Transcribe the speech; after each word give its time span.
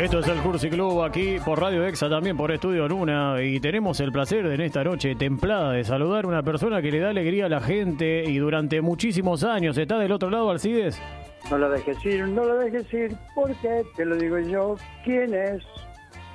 Esto 0.00 0.20
es 0.20 0.28
el 0.28 0.38
Cursi 0.40 0.70
Club 0.70 1.02
aquí 1.02 1.36
por 1.44 1.60
Radio 1.60 1.84
Exa, 1.84 2.08
también 2.08 2.34
por 2.34 2.50
Estudio 2.50 2.88
Luna. 2.88 3.34
Y 3.42 3.60
tenemos 3.60 4.00
el 4.00 4.10
placer 4.10 4.48
de 4.48 4.54
en 4.54 4.62
esta 4.62 4.82
noche 4.82 5.14
templada 5.14 5.72
de 5.72 5.84
saludar 5.84 6.24
a 6.24 6.28
una 6.28 6.42
persona 6.42 6.80
que 6.80 6.90
le 6.90 7.00
da 7.00 7.10
alegría 7.10 7.44
a 7.44 7.48
la 7.50 7.60
gente 7.60 8.24
y 8.24 8.38
durante 8.38 8.80
muchísimos 8.80 9.44
años 9.44 9.76
está 9.76 9.98
del 9.98 10.12
otro 10.12 10.30
lado, 10.30 10.48
Alcides. 10.50 10.98
No 11.50 11.58
lo 11.58 11.68
dejes 11.68 12.02
ir, 12.06 12.26
no 12.26 12.44
lo 12.46 12.56
dejes 12.56 12.90
ir, 12.94 13.14
porque 13.34 13.82
te 13.94 14.06
lo 14.06 14.16
digo 14.16 14.38
yo. 14.38 14.76
¿Quién 15.04 15.34
es? 15.34 15.62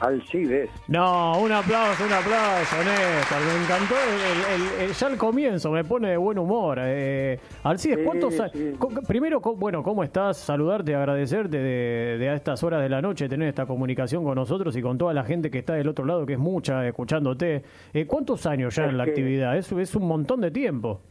Alcides. 0.01 0.69
No, 0.89 1.39
un 1.39 1.51
aplauso, 1.51 2.03
un 2.05 2.11
aplauso, 2.11 2.75
Néstor. 2.77 3.39
Me 3.41 3.63
encantó 3.63 3.95
el, 3.95 4.81
el- 4.81 4.89
el- 4.89 4.93
ya 4.93 5.07
el 5.07 5.17
comienzo, 5.17 5.71
me 5.71 5.83
pone 5.85 6.09
de 6.09 6.17
buen 6.17 6.37
humor. 6.37 6.77
Eh, 6.81 7.39
Alcides, 7.63 7.99
Sí, 7.99 8.03
¿cuántos 8.05 8.39
años? 8.39 8.51
sí. 8.53 8.73
Primero, 9.07 9.39
bueno, 9.39 9.81
¿cómo 9.83 10.03
estás? 10.03 10.37
Saludarte, 10.37 10.93
agradecerte 10.95 11.57
de, 11.57 12.17
de 12.19 12.29
a 12.29 12.33
estas 12.35 12.61
horas 12.63 12.81
de 12.81 12.89
la 12.89 13.01
noche 13.01 13.29
tener 13.29 13.47
esta 13.47 13.65
comunicación 13.65 14.23
con 14.25 14.35
nosotros 14.35 14.75
y 14.75 14.81
con 14.81 14.97
toda 14.97 15.13
la 15.13 15.23
gente 15.23 15.49
que 15.49 15.59
está 15.59 15.73
del 15.75 15.87
otro 15.87 16.03
lado, 16.05 16.25
que 16.25 16.33
es 16.33 16.39
mucha, 16.39 16.85
escuchándote. 16.85 17.63
Eh, 17.93 18.05
¿Cuántos 18.05 18.45
años 18.45 18.75
ya 18.75 18.83
Es 18.83 18.89
en 18.89 18.97
la 18.97 19.05
que- 19.05 19.11
actividad? 19.11 19.57
Eso 19.57 19.79
es 19.79 19.95
un 19.95 20.07
montón 20.07 20.41
de 20.41 20.51
tiempo. 20.51 21.01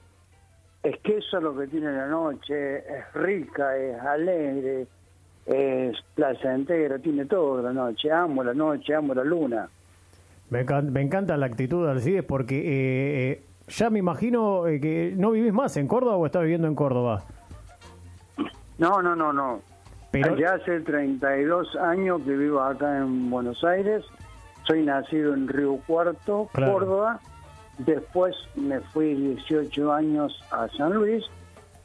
Es 0.82 0.98
que 1.02 1.16
eso 1.16 1.38
es 1.38 1.42
lo 1.42 1.56
que 1.56 1.66
tiene 1.68 1.90
la 1.90 2.06
noche. 2.06 2.76
Es 2.78 3.12
rica, 3.14 3.74
es 3.78 3.98
alegre, 4.02 4.86
es 5.46 5.96
placentera, 6.14 6.98
tiene 6.98 7.26
todo 7.26 7.60
la 7.62 7.72
noche. 7.72 8.10
Amo 8.10 8.42
la 8.42 8.54
noche, 8.54 8.94
amo 8.94 9.14
la 9.14 9.24
luna. 9.24 9.68
Me, 10.50 10.64
encan- 10.64 10.90
me 10.90 11.00
encanta 11.02 11.36
la 11.36 11.46
actitud 11.46 11.84
de 11.84 11.90
Alcides 11.92 12.24
porque 12.24 12.56
eh, 12.58 13.32
eh, 13.32 13.42
ya 13.68 13.90
me 13.90 13.98
imagino 13.98 14.66
eh, 14.66 14.80
que 14.80 15.14
no 15.16 15.30
vivís 15.32 15.52
más 15.52 15.76
en 15.76 15.86
Córdoba 15.88 16.16
o 16.16 16.26
estás 16.26 16.42
viviendo 16.42 16.68
en 16.68 16.74
Córdoba. 16.74 17.24
No, 18.78 19.02
no, 19.02 19.14
no, 19.14 19.32
no. 19.32 19.60
Pero- 20.10 20.36
Ya 20.36 20.54
hace 20.54 20.80
32 20.80 21.76
años 21.76 22.20
que 22.22 22.36
vivo 22.36 22.60
acá 22.60 22.98
en 22.98 23.30
Buenos 23.30 23.62
Aires. 23.64 24.04
Soy 24.66 24.84
nacido 24.84 25.34
en 25.34 25.48
Río 25.48 25.78
Cuarto, 25.86 26.48
Claro. 26.52 26.72
Córdoba. 26.72 27.20
Después 27.78 28.34
me 28.54 28.80
fui 28.80 29.14
18 29.14 29.92
años 29.92 30.40
a 30.50 30.68
San 30.76 30.94
Luis. 30.94 31.24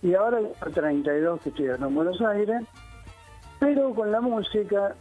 Y 0.01 0.13
ahora 0.13 0.37
tengo 0.37 0.53
32 0.73 1.41
que 1.41 1.49
estoy 1.49 1.65
en 1.67 1.95
Buenos 1.95 2.21
Aires. 2.21 2.61
Pero 3.59 3.93
con 3.93 4.11
la 4.11 4.21
música 4.21 4.93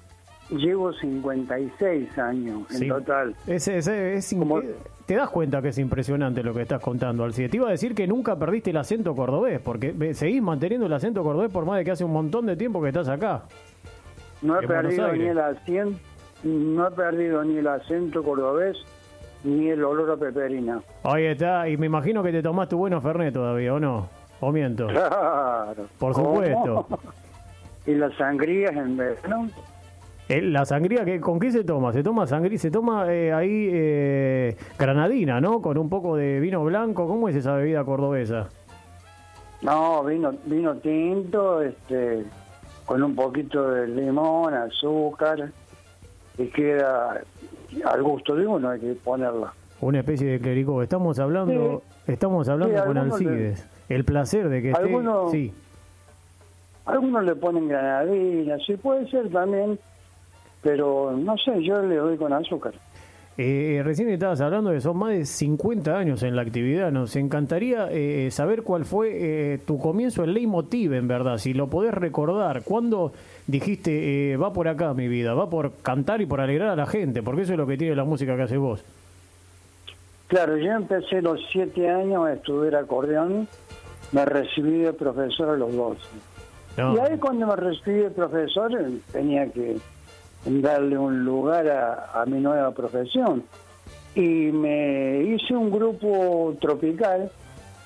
llevo 0.50 0.92
56 0.92 2.18
años 2.18 2.62
en 2.70 2.76
Sí. 2.78 2.88
total. 2.88 3.34
Es, 3.46 3.68
es- 3.68 3.86
es 3.86 4.34
Como- 4.38 4.60
Te 5.06 5.14
das 5.16 5.30
cuenta 5.30 5.62
que 5.62 5.68
es 5.68 5.78
impresionante 5.78 6.42
lo 6.42 6.52
que 6.52 6.60
estás 6.62 6.82
contando, 6.82 7.24
Alcides. 7.24 7.50
Te 7.50 7.56
iba 7.56 7.68
a 7.68 7.70
decir 7.70 7.94
que 7.94 8.06
nunca 8.06 8.36
perdiste 8.36 8.70
el 8.70 8.76
acento 8.76 9.14
cordobés, 9.14 9.58
porque 9.58 9.94
seguís 10.14 10.42
manteniendo 10.42 10.86
el 10.86 10.92
acento 10.92 11.22
cordobés 11.22 11.50
por 11.50 11.64
más 11.64 11.78
de 11.78 11.84
que 11.86 11.92
hace 11.92 12.04
un 12.04 12.12
montón 12.12 12.44
de 12.44 12.56
tiempo 12.56 12.82
que 12.82 12.88
estás 12.88 13.08
acá. 13.08 13.44
No 14.42 14.60
he 14.60 14.66
perdido 14.66 15.10
ni 15.14 15.24
el 15.24 15.38
acento, 15.38 15.98
no 16.44 16.86
he 16.86 16.90
perdido 16.90 17.42
ni 17.42 17.56
el 17.56 17.66
acento 17.68 18.22
cordobés 18.22 18.76
ni 19.44 19.68
el 19.70 19.82
olor 19.82 20.10
a 20.10 20.16
peperina. 20.16 20.80
Ahí 21.04 21.24
está, 21.24 21.66
y 21.70 21.78
me 21.78 21.86
imagino 21.86 22.22
que 22.22 22.30
te 22.30 22.42
tomaste 22.42 22.74
bueno 22.74 23.00
Fernet 23.00 23.32
todavía, 23.32 23.72
¿o 23.72 23.80
no? 23.80 24.08
¿O 24.40 24.52
miento? 24.52 24.88
Claro. 24.88 25.86
Por 25.98 26.12
¿Cómo? 26.12 26.42
y 27.88 27.94
las 27.94 28.14
sangrías 28.16 28.72
en 28.76 28.96
verano. 28.96 29.48
Eh, 30.28 30.42
La 30.42 30.64
sangría, 30.66 31.04
que, 31.06 31.20
¿con 31.20 31.40
qué 31.40 31.50
se 31.50 31.64
toma? 31.64 31.90
Se 31.94 32.02
toma 32.02 32.26
sangría, 32.26 32.58
se 32.58 32.70
toma 32.70 33.10
eh, 33.12 33.32
ahí 33.32 33.70
eh, 33.72 34.56
granadina, 34.78 35.40
¿no? 35.40 35.62
Con 35.62 35.78
un 35.78 35.88
poco 35.88 36.16
de 36.16 36.38
vino 36.38 36.62
blanco. 36.64 37.06
¿Cómo 37.08 37.30
es 37.30 37.34
esa 37.36 37.54
bebida 37.54 37.82
cordobesa? 37.84 38.48
No, 39.62 40.04
vino, 40.04 40.32
vino 40.44 40.74
tinto, 40.76 41.62
este, 41.62 42.24
con 42.84 43.02
un 43.02 43.14
poquito 43.14 43.70
de 43.70 43.88
limón, 43.88 44.52
azúcar, 44.54 45.50
y 46.36 46.46
queda 46.48 47.20
al 47.84 48.02
gusto 48.02 48.36
de 48.36 48.46
uno, 48.46 48.68
hay 48.68 48.80
que 48.80 48.92
ponerla. 49.02 49.52
Una 49.80 50.00
especie 50.00 50.26
de 50.28 50.40
clericó. 50.40 50.82
Estamos 50.82 51.18
hablando, 51.18 51.82
estamos 52.06 52.48
hablando 52.48 52.76
Sí, 52.78 52.82
con 52.86 52.98
Alcides. 52.98 53.66
El 53.88 54.04
placer 54.04 54.48
de 54.48 54.60
que 54.62 54.70
esté... 54.72 54.82
Algunos- 54.82 55.30
Sí. 55.30 55.52
Algunos 56.88 57.22
le 57.22 57.36
ponen 57.36 57.68
granadina, 57.68 58.56
sí 58.66 58.76
puede 58.76 59.08
ser 59.10 59.30
también, 59.30 59.78
pero 60.62 61.12
no 61.12 61.36
sé, 61.36 61.62
yo 61.62 61.82
le 61.82 61.96
doy 61.96 62.16
con 62.16 62.32
azúcar. 62.32 62.72
Eh, 63.36 63.82
recién 63.84 64.08
estabas 64.08 64.40
hablando 64.40 64.70
de 64.70 64.80
son 64.80 64.96
más 64.96 65.10
de 65.10 65.24
50 65.24 65.96
años 65.96 66.22
en 66.22 66.34
la 66.34 66.42
actividad. 66.42 66.90
Nos 66.90 67.14
encantaría 67.14 67.88
eh, 67.90 68.30
saber 68.32 68.62
cuál 68.62 68.86
fue 68.86 69.10
eh, 69.12 69.58
tu 69.58 69.78
comienzo, 69.78 70.24
el 70.24 70.32
leitmotiv, 70.32 70.94
en 70.94 71.06
verdad. 71.06 71.36
Si 71.36 71.52
lo 71.52 71.68
podés 71.68 71.92
recordar. 71.92 72.62
¿Cuándo 72.64 73.12
dijiste, 73.46 74.32
eh, 74.32 74.36
va 74.36 74.52
por 74.52 74.66
acá 74.66 74.92
mi 74.94 75.06
vida? 75.06 75.34
Va 75.34 75.48
por 75.48 75.72
cantar 75.82 76.20
y 76.20 76.26
por 76.26 76.40
alegrar 76.40 76.70
a 76.70 76.76
la 76.76 76.86
gente. 76.86 77.22
Porque 77.22 77.42
eso 77.42 77.52
es 77.52 77.58
lo 77.58 77.66
que 77.66 77.76
tiene 77.76 77.94
la 77.94 78.04
música 78.04 78.34
que 78.34 78.42
haces 78.42 78.58
vos. 78.58 78.82
Claro, 80.26 80.56
yo 80.56 80.72
empecé 80.72 81.22
los 81.22 81.38
siete 81.52 81.88
años 81.88 82.26
a 82.26 82.32
estudiar 82.32 82.74
acordeón, 82.74 83.46
me 84.10 84.24
recibí 84.24 84.78
de 84.78 84.92
profesor 84.92 85.50
a 85.50 85.56
los 85.56 85.72
12. 85.74 86.37
Y 86.78 86.98
ahí 87.00 87.18
cuando 87.18 87.48
me 87.48 87.56
recibí 87.56 88.02
de 88.02 88.10
profesor 88.10 88.72
eh, 88.72 89.00
tenía 89.10 89.50
que 89.50 89.78
darle 90.44 90.96
un 90.96 91.24
lugar 91.24 91.68
a, 91.68 92.24
mi 92.26 92.40
nueva 92.40 92.70
profesión. 92.70 93.42
Y 94.14 94.20
me 94.20 95.22
hice 95.24 95.56
un 95.56 95.72
grupo 95.72 96.54
tropical 96.60 97.32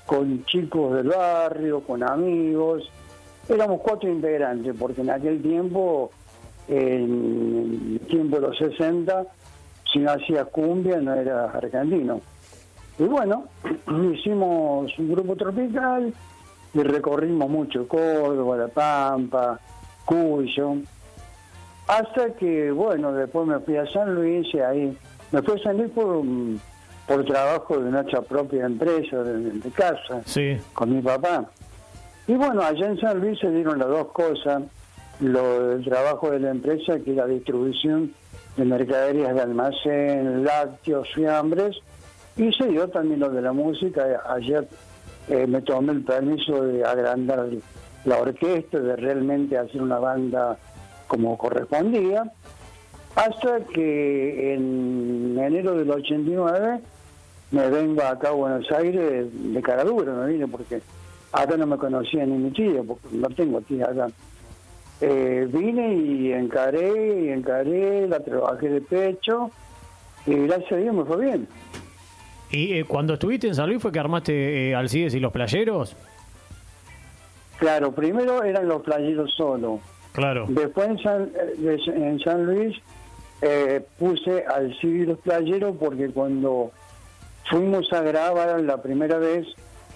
con 0.05 0.45
chicos 0.45 0.95
del 0.95 1.09
barrio, 1.09 1.81
con 1.81 2.03
amigos. 2.03 2.91
Éramos 3.49 3.81
cuatro 3.81 4.11
integrantes, 4.11 4.75
porque 4.79 5.01
en 5.01 5.11
aquel 5.11 5.41
tiempo, 5.41 6.11
en 6.69 7.99
el 7.99 8.07
tiempo 8.09 8.37
de 8.37 8.43
los 8.43 8.59
60, 8.59 9.25
si 9.91 10.01
no 10.01 10.11
hacía 10.11 10.45
cumbia 10.45 10.99
no 11.01 11.15
era 11.15 11.47
argentino. 11.47 12.21
Y 12.99 13.05
bueno, 13.05 13.47
hicimos 14.15 14.99
un 14.99 15.13
grupo 15.13 15.35
tropical 15.35 16.13
y 16.75 16.83
recorrimos 16.83 17.49
mucho 17.51 17.87
Córdoba, 17.87 18.57
La 18.57 18.69
Pampa, 18.69 19.59
Cuyo, 20.05 20.75
hasta 21.87 22.33
que, 22.35 22.71
bueno, 22.71 23.13
después 23.13 23.47
me 23.47 23.59
fui 23.61 23.77
a 23.77 23.87
San 23.87 24.15
Luis 24.15 24.47
y 24.55 24.59
ahí 24.61 24.97
me 25.31 25.43
fui 25.43 25.61
a 25.61 25.63
San 25.63 25.77
Luis 25.79 25.91
por, 25.91 26.23
mm, 26.25 26.59
por 27.07 27.25
trabajo 27.25 27.79
de 27.79 27.91
nuestra 27.91 28.23
propia 28.23 28.65
empresa, 28.67 29.23
de, 29.23 29.39
de 29.51 29.71
casa, 29.71 30.23
Sí. 30.25 30.57
con 30.73 30.95
mi 30.95 31.03
papá. 31.03 31.45
Y 32.27 32.35
bueno, 32.35 32.63
allá 32.63 32.87
en 32.87 32.99
San 33.01 33.21
Luis 33.21 33.39
se 33.41 33.51
dieron 33.51 33.79
las 33.79 33.89
dos 33.89 34.09
cosas, 34.13 34.63
lo 35.21 35.69
del 35.69 35.85
trabajo 35.85 36.31
de 36.31 36.41
la 36.41 36.51
empresa, 36.51 36.99
que 37.01 37.11
es 37.11 37.17
la 37.17 37.27
distribución 37.27 38.13
de 38.57 38.65
mercaderías 38.65 39.35
de 39.35 39.41
almacén, 39.41 40.45
lácteos, 40.45 41.09
fiambres, 41.15 41.77
y 42.37 42.53
se 42.53 42.67
dio 42.69 42.89
también 42.89 43.21
lo 43.21 43.29
de 43.31 43.43
la 43.43 43.53
música. 43.53 44.23
Ayer 44.29 44.67
eh, 45.29 45.47
me 45.47 45.63
tomé 45.63 45.93
el 45.93 46.03
permiso 46.03 46.65
de 46.65 46.85
agrandar 46.85 47.49
la 48.05 48.19
orquesta, 48.19 48.79
de 48.79 48.97
realmente 48.97 49.57
hacer 49.57 49.81
una 49.81 49.99
banda 49.99 50.59
como 51.07 51.37
correspondía, 51.39 52.25
hasta 53.15 53.61
que 53.67 54.55
en 54.55 55.39
enero 55.39 55.77
del 55.77 55.91
89 55.91 56.81
me 57.51 57.69
vengo 57.69 58.03
acá 58.03 58.29
a 58.29 58.33
Buenos 58.33 58.71
Aires 58.73 59.27
de 59.33 59.63
cara 59.63 59.85
dura, 59.85 60.13
me 60.13 60.33
vine 60.33 60.49
porque 60.49 60.81
acá 61.33 61.57
no 61.57 61.67
me 61.67 61.77
conocía 61.77 62.25
ni 62.25 62.39
mi 62.39 62.51
tía, 62.51 62.83
porque 62.83 63.09
no 63.13 63.29
tengo 63.29 63.61
tía 63.61 63.87
acá. 63.87 64.09
Eh, 65.01 65.49
vine 65.53 65.95
y 65.95 66.33
encaré, 66.33 67.25
y 67.25 67.29
encaré, 67.29 68.09
la 68.09 68.21
trabajé 68.21 68.69
de 68.69 68.81
pecho, 68.81 69.51
y 70.27 70.35
gracias 70.47 70.73
a 70.73 70.77
Dios 70.77 70.95
me 70.95 71.05
fue 71.05 71.25
bien. 71.25 71.49
¿Y 72.53 72.75
eh, 72.75 72.85
cuando 72.85 73.15
estuviste 73.15 73.49
en 73.49 73.55
San 73.55 73.69
Luis 73.69 73.81
fue 73.81 73.91
que 73.91 73.99
armaste 73.99 74.71
eh, 74.71 74.75
Alcides 74.75 75.15
y 75.15 75.21
los 75.21 75.33
playeros? 75.33 75.97
Claro, 77.59 77.93
primero 77.93 78.45
eran 78.45 78.69
los 78.69 78.83
playeros 78.83 79.33
solo. 79.35 79.81
Claro. 80.13 80.47
Después 80.49 80.89
en 80.89 80.99
San, 80.99 81.31
eh, 81.65 81.79
en 81.87 82.21
San 82.21 82.45
Luis 82.45 82.77
eh, 83.41 83.81
puse 83.99 84.45
al 84.45 84.79
civil 84.79 85.09
los 85.09 85.19
playeros 85.21 85.77
porque 85.79 86.11
cuando 86.11 86.71
fuimos 87.49 87.91
a 87.93 88.03
grabar 88.03 88.61
la 88.61 88.83
primera 88.83 89.19
vez 89.19 89.47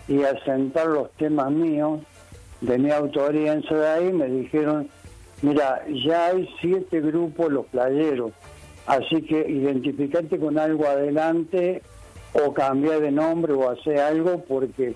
y 0.08 0.22
a 0.22 0.42
sentar 0.44 0.86
los 0.86 1.10
temas 1.12 1.50
míos 1.50 2.00
de 2.62 2.78
mi 2.78 2.90
autoría 2.90 3.52
en 3.52 3.62
Sadai, 3.64 4.12
me 4.12 4.26
dijeron, 4.26 4.88
mira, 5.42 5.84
ya 5.88 6.28
hay 6.28 6.48
siete 6.60 7.00
grupos 7.02 7.52
los 7.52 7.66
playeros, 7.66 8.32
así 8.86 9.20
que 9.22 9.40
identificate 9.50 10.38
con 10.38 10.58
algo 10.58 10.86
adelante 10.86 11.82
o 12.44 12.52
cambia 12.52 12.98
de 13.00 13.10
nombre 13.10 13.52
o 13.52 13.70
hace 13.70 14.00
algo 14.00 14.42
porque 14.46 14.94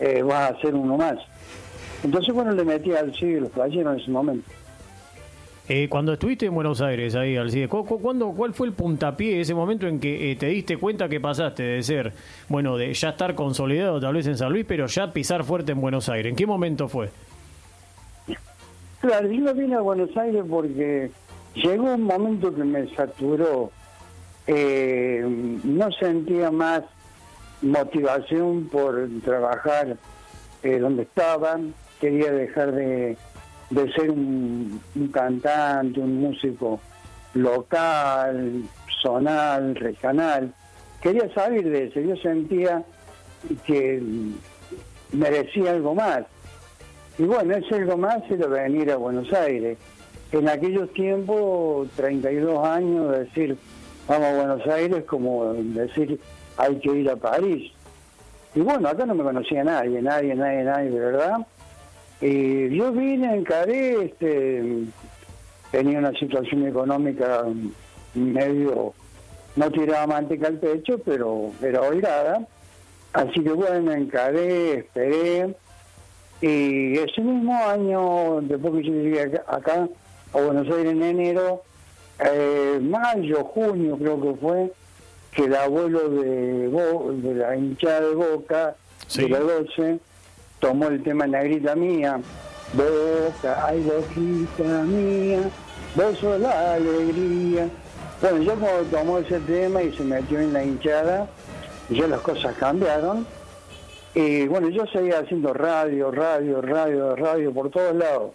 eh, 0.00 0.22
vas 0.22 0.50
a 0.52 0.54
hacer 0.54 0.74
uno 0.74 0.96
más. 0.96 1.18
Entonces, 2.04 2.32
bueno, 2.34 2.52
le 2.52 2.64
metí 2.64 2.92
al 2.92 3.14
civil 3.14 3.40
los 3.40 3.50
playeros 3.50 3.94
en 3.94 4.00
ese 4.00 4.10
momento. 4.10 4.48
Eh, 5.70 5.86
cuando 5.90 6.14
estuviste 6.14 6.46
en 6.46 6.54
Buenos 6.54 6.80
Aires, 6.80 7.14
ahí, 7.14 7.36
Alcides, 7.36 7.68
¿cu- 7.68 7.84
cu- 7.84 8.00
cuándo- 8.00 8.32
¿cuál 8.34 8.54
fue 8.54 8.68
el 8.68 8.72
puntapié, 8.72 9.40
ese 9.42 9.54
momento 9.54 9.86
en 9.86 10.00
que 10.00 10.30
eh, 10.32 10.36
te 10.36 10.46
diste 10.46 10.78
cuenta 10.78 11.10
que 11.10 11.20
pasaste 11.20 11.62
de 11.62 11.82
ser, 11.82 12.12
bueno, 12.48 12.78
de 12.78 12.94
ya 12.94 13.10
estar 13.10 13.34
consolidado 13.34 14.00
tal 14.00 14.14
vez 14.14 14.26
en 14.28 14.38
San 14.38 14.50
Luis, 14.50 14.64
pero 14.66 14.86
ya 14.86 15.12
pisar 15.12 15.44
fuerte 15.44 15.72
en 15.72 15.80
Buenos 15.82 16.08
Aires? 16.08 16.30
¿En 16.30 16.36
qué 16.36 16.46
momento 16.46 16.88
fue? 16.88 17.10
Claro, 19.00 19.28
yo 19.30 19.54
vine 19.54 19.74
a 19.76 19.80
Buenos 19.80 20.16
Aires 20.16 20.42
porque 20.48 21.10
llegó 21.54 21.94
un 21.94 22.02
momento 22.02 22.54
que 22.54 22.64
me 22.64 22.88
saturó, 22.94 23.70
eh, 24.50 25.22
no 25.62 25.92
sentía 25.92 26.50
más 26.50 26.82
motivación 27.60 28.66
por 28.68 29.06
trabajar 29.22 29.98
eh, 30.62 30.78
donde 30.78 31.02
estaba, 31.02 31.60
quería 32.00 32.32
dejar 32.32 32.72
de, 32.72 33.18
ser 33.94 34.10
un, 34.10 34.80
cantante, 35.12 36.00
un 36.00 36.18
músico 36.18 36.80
local, 37.34 38.62
zonal, 39.02 39.74
regional, 39.76 40.54
quería 41.02 41.32
salir 41.34 41.68
de 41.68 41.84
eso, 41.84 42.00
yo 42.00 42.16
sentía 42.16 42.82
que 43.66 44.02
merecía 45.12 45.72
algo 45.72 45.94
más. 45.94 46.24
Y 47.18 47.24
bueno, 47.24 47.54
ese 47.54 47.74
algo 47.74 47.98
más 47.98 48.22
era 48.30 48.46
venir 48.46 48.90
a 48.92 48.96
Buenos 48.96 49.30
Aires. 49.34 49.76
En 50.32 50.48
aquellos 50.48 50.90
tiempos, 50.94 51.90
32 51.96 52.66
años, 52.66 53.10
decir, 53.10 53.58
vamos 54.08 54.26
a 54.26 54.34
Buenos 54.34 54.66
Aires, 54.66 55.04
como 55.04 55.52
decir, 55.54 56.18
hay 56.56 56.76
que 56.80 56.90
ir 56.90 57.10
a 57.10 57.16
París. 57.16 57.72
Y 58.54 58.60
bueno, 58.60 58.88
acá 58.88 59.04
no 59.06 59.14
me 59.14 59.22
conocía 59.22 59.62
nadie, 59.62 60.00
nadie, 60.02 60.34
nadie, 60.34 60.64
nadie, 60.64 60.90
de 60.90 60.98
verdad. 60.98 61.46
Y 62.20 62.76
yo 62.76 62.90
vine, 62.90 63.36
encaré, 63.36 64.06
este, 64.06 64.84
tenía 65.70 65.98
una 65.98 66.12
situación 66.12 66.66
económica 66.66 67.44
medio, 68.14 68.94
no 69.54 69.70
tiraba 69.70 70.06
manteca 70.06 70.48
al 70.48 70.58
pecho, 70.58 70.98
pero 71.04 71.52
era 71.62 71.82
holgada. 71.82 72.46
Así 73.12 73.42
que 73.42 73.50
bueno, 73.50 73.92
encaré, 73.92 74.78
esperé. 74.78 75.54
Y 76.40 76.98
ese 76.98 77.20
mismo 77.20 77.56
año, 77.66 78.40
después 78.42 78.74
que 78.74 78.84
yo 78.84 78.92
llegué 78.92 79.40
acá, 79.46 79.88
a 80.32 80.40
Buenos 80.40 80.68
Aires 80.68 80.92
en 80.92 81.02
enero, 81.02 81.62
eh, 82.20 82.80
mayo, 82.82 83.44
junio 83.44 83.96
creo 83.96 84.20
que 84.20 84.34
fue, 84.40 84.72
que 85.32 85.44
el 85.44 85.54
abuelo 85.54 86.08
de, 86.08 86.68
de 86.68 87.34
la 87.34 87.56
hinchada 87.56 88.00
de 88.00 88.14
Boca, 88.14 88.74
de 89.14 89.28
la 89.28 89.38
12, 89.40 89.98
tomó 90.58 90.88
el 90.88 91.02
tema 91.02 91.26
Negrita 91.26 91.74
Mía, 91.74 92.20
Boca, 92.72 93.66
ay 93.66 93.80
Boquita 93.82 94.82
Mía, 94.82 95.50
vos 95.94 96.22
la 96.40 96.74
alegría. 96.74 97.68
Bueno, 98.20 98.42
yo 98.42 98.54
como 98.54 98.72
tomó 98.90 99.18
ese 99.18 99.38
tema 99.40 99.82
y 99.82 99.96
se 99.96 100.02
metió 100.02 100.40
en 100.40 100.52
la 100.52 100.64
hinchada, 100.64 101.28
ya 101.88 102.06
las 102.08 102.20
cosas 102.20 102.56
cambiaron. 102.56 103.26
Y 104.14 104.48
bueno, 104.48 104.68
yo 104.70 104.84
seguía 104.86 105.20
haciendo 105.20 105.54
radio, 105.54 106.10
radio, 106.10 106.60
radio, 106.60 107.14
radio 107.14 107.52
por 107.52 107.70
todos 107.70 107.94
lados. 107.94 108.32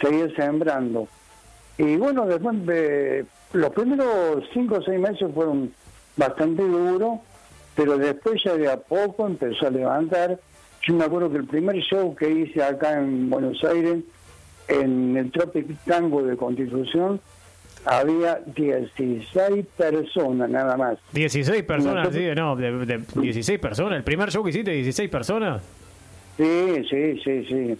Seguía 0.00 0.28
sembrando. 0.36 1.08
Y 1.80 1.96
bueno, 1.96 2.26
después 2.26 2.66
de 2.66 3.24
los 3.54 3.70
primeros 3.70 4.44
cinco 4.52 4.76
o 4.76 4.82
seis 4.82 5.00
meses 5.00 5.30
fueron 5.34 5.72
bastante 6.14 6.62
duro, 6.62 7.20
pero 7.74 7.96
después 7.96 8.42
ya 8.44 8.54
de 8.54 8.70
a 8.70 8.76
poco 8.76 9.26
empezó 9.26 9.66
a 9.66 9.70
levantar. 9.70 10.38
Yo 10.82 10.94
me 10.94 11.04
acuerdo 11.04 11.30
que 11.30 11.38
el 11.38 11.46
primer 11.46 11.76
show 11.76 12.14
que 12.14 12.30
hice 12.30 12.62
acá 12.62 12.98
en 12.98 13.30
Buenos 13.30 13.64
Aires, 13.64 14.04
en 14.68 15.16
el 15.16 15.30
Tropic 15.30 15.74
Tango 15.86 16.22
de 16.22 16.36
Constitución, 16.36 17.18
había 17.86 18.40
16 18.54 19.64
personas 19.74 20.50
nada 20.50 20.76
más. 20.76 20.98
16 21.12 21.62
personas, 21.62 22.08
sí, 22.12 22.26
no, 22.36 22.56
de, 22.56 23.02
16 23.14 23.58
personas. 23.58 23.96
¿El 23.96 24.04
primer 24.04 24.30
show 24.30 24.44
que 24.44 24.50
hiciste, 24.50 24.72
16 24.72 25.08
personas? 25.08 25.62
Sí, 26.36 26.84
sí, 26.90 27.20
sí, 27.24 27.44
sí. 27.46 27.78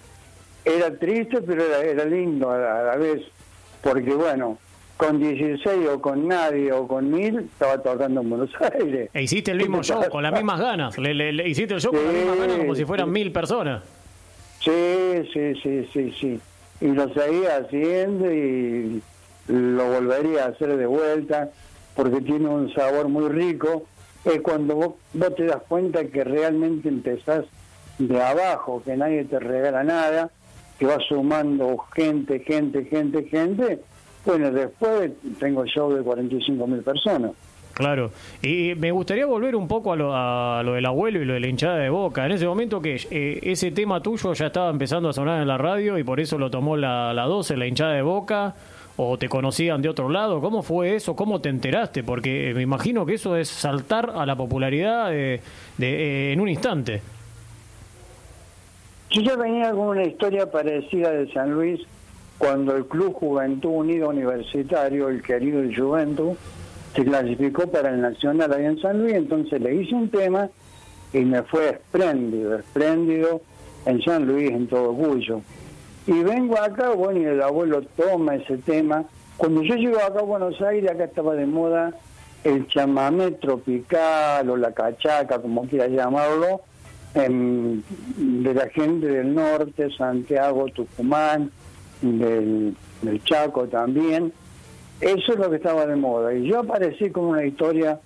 Era 0.64 0.90
triste, 0.96 1.42
pero 1.42 1.62
era, 1.64 2.04
lindo 2.06 2.50
a 2.50 2.58
la 2.58 2.96
vez, 2.96 3.20
porque 3.82 4.14
bueno, 4.14 4.58
con 4.96 5.18
16 5.18 5.88
o 5.88 6.00
con 6.00 6.28
nadie 6.28 6.70
o 6.72 6.86
con 6.86 7.10
mil, 7.10 7.38
estaba 7.38 7.78
tocando 7.78 8.20
en 8.20 8.28
Buenos 8.28 8.50
Aires. 8.74 9.08
E 9.14 9.22
hiciste 9.22 9.50
el 9.50 9.56
mismo 9.56 9.82
show, 9.82 10.02
con 10.10 10.22
las 10.22 10.32
mismas 10.32 10.60
ganas. 10.60 10.98
Le, 10.98 11.48
hiciste 11.48 11.74
el 11.74 11.80
show 11.80 11.90
con 11.90 12.04
las 12.04 12.12
mismas 12.12 12.38
ganas 12.38 12.58
como 12.58 12.74
si 12.74 12.84
fueran 12.84 13.10
mil 13.10 13.32
personas. 13.32 13.82
Sí, 14.60 14.70
sí, 15.32 15.54
sí, 15.62 15.88
sí, 15.92 16.14
sí. 16.20 16.40
Y 16.82 16.88
lo 16.88 17.12
seguía 17.14 17.56
haciendo 17.56 18.30
y 18.30 19.02
lo 19.48 19.90
volvería 19.90 20.44
a 20.44 20.48
hacer 20.48 20.76
de 20.76 20.86
vuelta 20.86 21.48
porque 21.96 22.20
tiene 22.20 22.48
un 22.48 22.72
sabor 22.74 23.08
muy 23.08 23.28
rico. 23.28 23.86
Es 24.24 24.42
cuando 24.42 24.74
vos, 24.74 24.94
vos 25.14 25.34
te 25.34 25.44
das 25.44 25.62
cuenta 25.66 26.04
que 26.04 26.24
realmente 26.24 26.90
empezás 26.90 27.46
de 27.98 28.22
abajo, 28.22 28.82
que 28.84 28.96
nadie 28.96 29.24
te 29.24 29.38
regala 29.38 29.82
nada, 29.82 30.30
que 30.80 30.86
vas 30.86 31.04
sumando 31.08 31.76
gente, 31.94 32.40
gente, 32.40 32.84
gente, 32.86 33.22
gente 33.24 33.80
bueno, 34.24 34.50
después 34.50 35.12
tengo 35.38 35.62
el 35.62 35.68
show 35.68 35.92
de 35.92 36.02
45 36.02 36.66
mil 36.66 36.82
personas. 36.82 37.32
Claro, 37.72 38.10
y 38.42 38.74
me 38.76 38.90
gustaría 38.90 39.24
volver 39.24 39.56
un 39.56 39.66
poco 39.66 39.92
a 39.92 39.96
lo, 39.96 40.14
a 40.14 40.62
lo, 40.62 40.74
del 40.74 40.84
abuelo 40.84 41.22
y 41.22 41.24
lo 41.24 41.34
de 41.34 41.40
la 41.40 41.46
hinchada 41.46 41.76
de 41.76 41.88
boca. 41.88 42.26
En 42.26 42.32
ese 42.32 42.46
momento 42.46 42.82
que 42.82 43.00
eh, 43.10 43.40
ese 43.42 43.70
tema 43.70 44.02
tuyo 44.02 44.34
ya 44.34 44.48
estaba 44.48 44.68
empezando 44.68 45.08
a 45.08 45.12
sonar 45.14 45.40
en 45.40 45.48
la 45.48 45.56
radio 45.56 45.96
y 45.96 46.04
por 46.04 46.20
eso 46.20 46.36
lo 46.36 46.50
tomó 46.50 46.76
la, 46.76 47.14
la 47.14 47.24
12, 47.24 47.56
la 47.56 47.66
hinchada 47.66 47.92
de 47.94 48.02
boca, 48.02 48.54
o 48.96 49.16
te 49.16 49.30
conocían 49.30 49.80
de 49.80 49.88
otro 49.88 50.10
lado. 50.10 50.42
¿Cómo 50.42 50.62
fue 50.62 50.96
eso? 50.96 51.16
¿Cómo 51.16 51.40
te 51.40 51.48
enteraste? 51.48 52.02
Porque 52.02 52.52
me 52.54 52.60
imagino 52.60 53.06
que 53.06 53.14
eso 53.14 53.36
es 53.36 53.48
saltar 53.48 54.12
a 54.14 54.26
la 54.26 54.36
popularidad 54.36 55.08
de, 55.08 55.40
de, 55.78 56.32
en 56.34 56.40
un 56.40 56.50
instante. 56.50 57.00
Yo 59.10 59.22
ya 59.22 59.34
venía 59.34 59.72
con 59.72 59.88
una 59.88 60.04
historia 60.04 60.48
parecida 60.48 61.10
de 61.10 61.32
San 61.32 61.52
Luis 61.52 61.80
cuando 62.38 62.76
el 62.76 62.86
Club 62.86 63.12
Juventud 63.14 63.70
Unido 63.70 64.08
Universitario, 64.08 65.08
el 65.08 65.20
querido 65.20 65.62
Juventud, 65.76 66.36
se 66.94 67.04
clasificó 67.04 67.66
para 67.66 67.90
el 67.90 68.00
Nacional 68.00 68.52
ahí 68.52 68.66
en 68.66 68.80
San 68.80 69.00
Luis, 69.00 69.14
entonces 69.14 69.60
le 69.60 69.74
hice 69.74 69.96
un 69.96 70.08
tema 70.10 70.48
y 71.12 71.18
me 71.20 71.42
fue 71.42 71.70
espléndido, 71.70 72.56
espléndido 72.56 73.40
en 73.84 74.00
San 74.00 74.26
Luis, 74.26 74.48
en 74.52 74.68
todo 74.68 74.94
Cuyo. 74.94 75.40
Y 76.06 76.22
vengo 76.22 76.56
acá, 76.56 76.90
bueno, 76.90 77.18
y 77.18 77.24
el 77.24 77.42
abuelo 77.42 77.82
toma 77.96 78.36
ese 78.36 78.58
tema. 78.58 79.04
Cuando 79.36 79.62
yo 79.62 79.74
llego 79.74 79.98
acá 79.98 80.20
a 80.20 80.22
Buenos 80.22 80.60
Aires, 80.62 80.88
acá 80.88 81.04
estaba 81.04 81.34
de 81.34 81.46
moda 81.46 81.92
el 82.44 82.68
chamamé 82.68 83.32
tropical 83.32 84.48
o 84.50 84.56
la 84.56 84.72
cachaca, 84.72 85.40
como 85.40 85.66
quieras 85.66 85.90
llamarlo, 85.90 86.62
de 87.14 88.54
la 88.54 88.68
gente 88.68 89.06
del 89.06 89.34
norte, 89.34 89.90
Santiago, 89.96 90.66
Tucumán, 90.68 91.50
del, 92.00 92.74
Chaco 93.24 93.66
también. 93.66 94.32
Eso 95.00 95.32
es 95.32 95.38
lo 95.38 95.50
que 95.50 95.56
estaba 95.56 95.86
de 95.86 95.96
moda. 95.96 96.34
Y 96.34 96.46
yo 96.46 96.60
aparecí 96.60 97.10
con 97.10 97.24
una 97.24 97.44
historia 97.44 97.98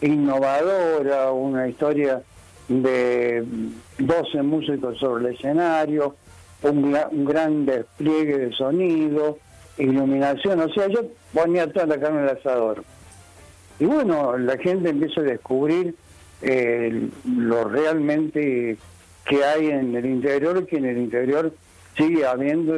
innovadora, 0.00 1.32
una 1.32 1.68
historia 1.68 2.22
de 2.68 3.44
12 3.98 4.42
músicos 4.42 4.98
sobre 4.98 5.26
el 5.28 5.34
escenario, 5.34 6.16
un, 6.62 6.96
un 7.10 7.24
gran 7.24 7.66
despliegue 7.66 8.38
de 8.38 8.52
sonido, 8.52 9.38
iluminación, 9.78 10.60
o 10.60 10.68
sea, 10.72 10.88
yo 10.88 11.00
ponía 11.32 11.70
toda 11.70 11.86
la 11.86 12.00
carne 12.00 12.20
al 12.20 12.36
asador. 12.36 12.84
Y 13.78 13.84
bueno, 13.84 14.38
la 14.38 14.56
gente 14.56 14.90
empieza 14.90 15.20
a 15.20 15.24
descubrir 15.24 15.94
eh, 16.42 17.08
lo 17.24 17.64
realmente 17.64 18.76
que 19.24 19.44
hay 19.44 19.68
en 19.68 19.94
el 19.94 20.06
interior, 20.06 20.66
que 20.66 20.76
en 20.76 20.84
el 20.84 20.98
interior 20.98 21.52
sigue 21.96 22.26
habiendo 22.26 22.74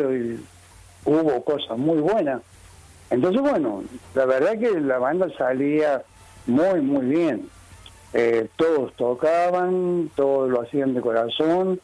hubo 1.04 1.44
cosas 1.44 1.78
muy 1.78 1.98
buenas. 1.98 2.42
Entonces, 3.10 3.40
bueno, 3.40 3.82
la 4.14 4.26
verdad 4.26 4.58
que 4.58 4.80
la 4.80 4.98
banda 4.98 5.28
salía 5.36 6.02
muy, 6.46 6.80
muy 6.80 7.06
bien. 7.06 7.48
Eh, 8.12 8.48
todos 8.56 8.94
tocaban, 8.94 10.10
todos 10.14 10.50
lo 10.50 10.62
hacían 10.62 10.94
de 10.94 11.00
corazón. 11.00 11.80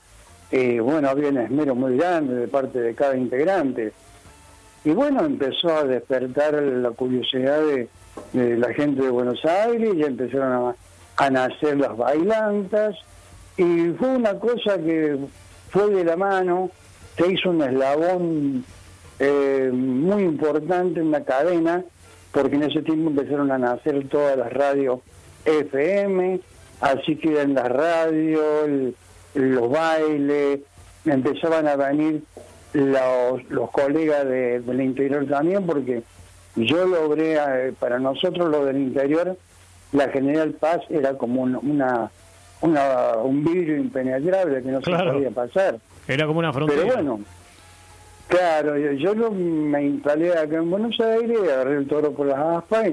y 0.51 0.79
bueno, 0.79 1.09
había 1.09 1.29
un 1.29 1.39
esmero 1.39 1.75
muy 1.75 1.97
grande 1.97 2.35
de 2.35 2.49
parte 2.49 2.81
de 2.81 2.95
cada 2.95 3.17
integrante. 3.17 3.93
Y 4.85 4.91
bueno, 4.91 5.25
empezó 5.25 5.75
a 5.75 5.85
despertar 5.85 6.55
la 6.55 6.91
curiosidad 6.91 7.59
de, 7.63 7.89
la 8.33 8.73
gente 8.75 9.03
de 9.03 9.11
Buenos 9.11 9.43
Aires, 9.45 9.95
y 9.95 10.03
empezaron 10.03 10.53
a, 10.53 10.75
a 11.17 11.31
nacer 11.31 11.79
las 11.79 11.97
bailantas. 11.97 12.97
Y 13.57 13.91
fue 13.99 14.09
una 14.09 14.39
cosa 14.39 14.79
que 14.79 15.19
fue 15.71 15.91
de 15.91 16.05
la 16.05 16.17
mano, 16.17 16.71
se 17.17 17.33
hizo 17.33 17.51
un 17.51 17.63
eslabón 17.63 18.65
eh, 19.19 19.71
muy 19.73 20.23
importante 20.23 21.01
en 21.01 21.11
la 21.11 21.25
cadena, 21.25 21.85
porque 22.33 22.57
en 22.57 22.65
ese 22.65 22.83
tiempo 22.83 23.11
empezaron 23.11 23.51
a 23.53 23.59
nacer 23.59 24.09
todas 24.09 24.37
las 24.37 24.53
radios 24.53 25.01
FM, 25.45 26.41
así 26.81 27.17
que 27.17 27.41
en 27.41 27.55
las 27.55 27.69
radios, 27.69 28.95
los 29.35 29.71
bailes, 29.71 30.61
empezaban 31.05 31.69
a 31.69 31.77
venir 31.77 32.23
los, 32.73 33.45
los 33.51 33.71
colegas 33.71 34.27
del 34.27 34.81
interior 34.81 35.27
también, 35.27 35.65
porque 35.65 36.03
yo 36.57 36.87
logré, 36.87 37.37
eh, 37.37 37.73
para 37.79 37.99
nosotros 37.99 38.51
lo 38.51 38.65
del 38.65 38.79
interior, 38.79 39.37
la 39.95 40.09
General 40.09 40.51
Paz 40.53 40.83
era 40.91 41.17
como 41.17 41.43
una, 41.43 42.11
una, 42.61 43.17
un 43.23 43.45
vidrio 43.45 43.77
impenetrable 43.79 44.63
que 44.63 44.69
no 44.71 44.83
se 44.83 44.91
podía 44.91 45.31
pasar. 45.31 45.77
Era 46.07 46.27
como 46.27 46.41
una 46.41 46.53
frontera. 46.53 46.83
Pero 46.83 46.95
bueno, 46.95 47.21
Claro, 48.27 48.77
yo, 48.79 49.13
yo 49.13 49.31
me 49.31 49.85
instalé 49.85 50.33
acá 50.33 50.57
en 50.57 50.71
Buenos 50.71 50.99
Aires, 50.99 51.39
agarré 51.43 51.77
el 51.77 51.87
toro 51.87 52.13
por 52.13 52.27
las 52.27 52.39
aspas 52.39 52.93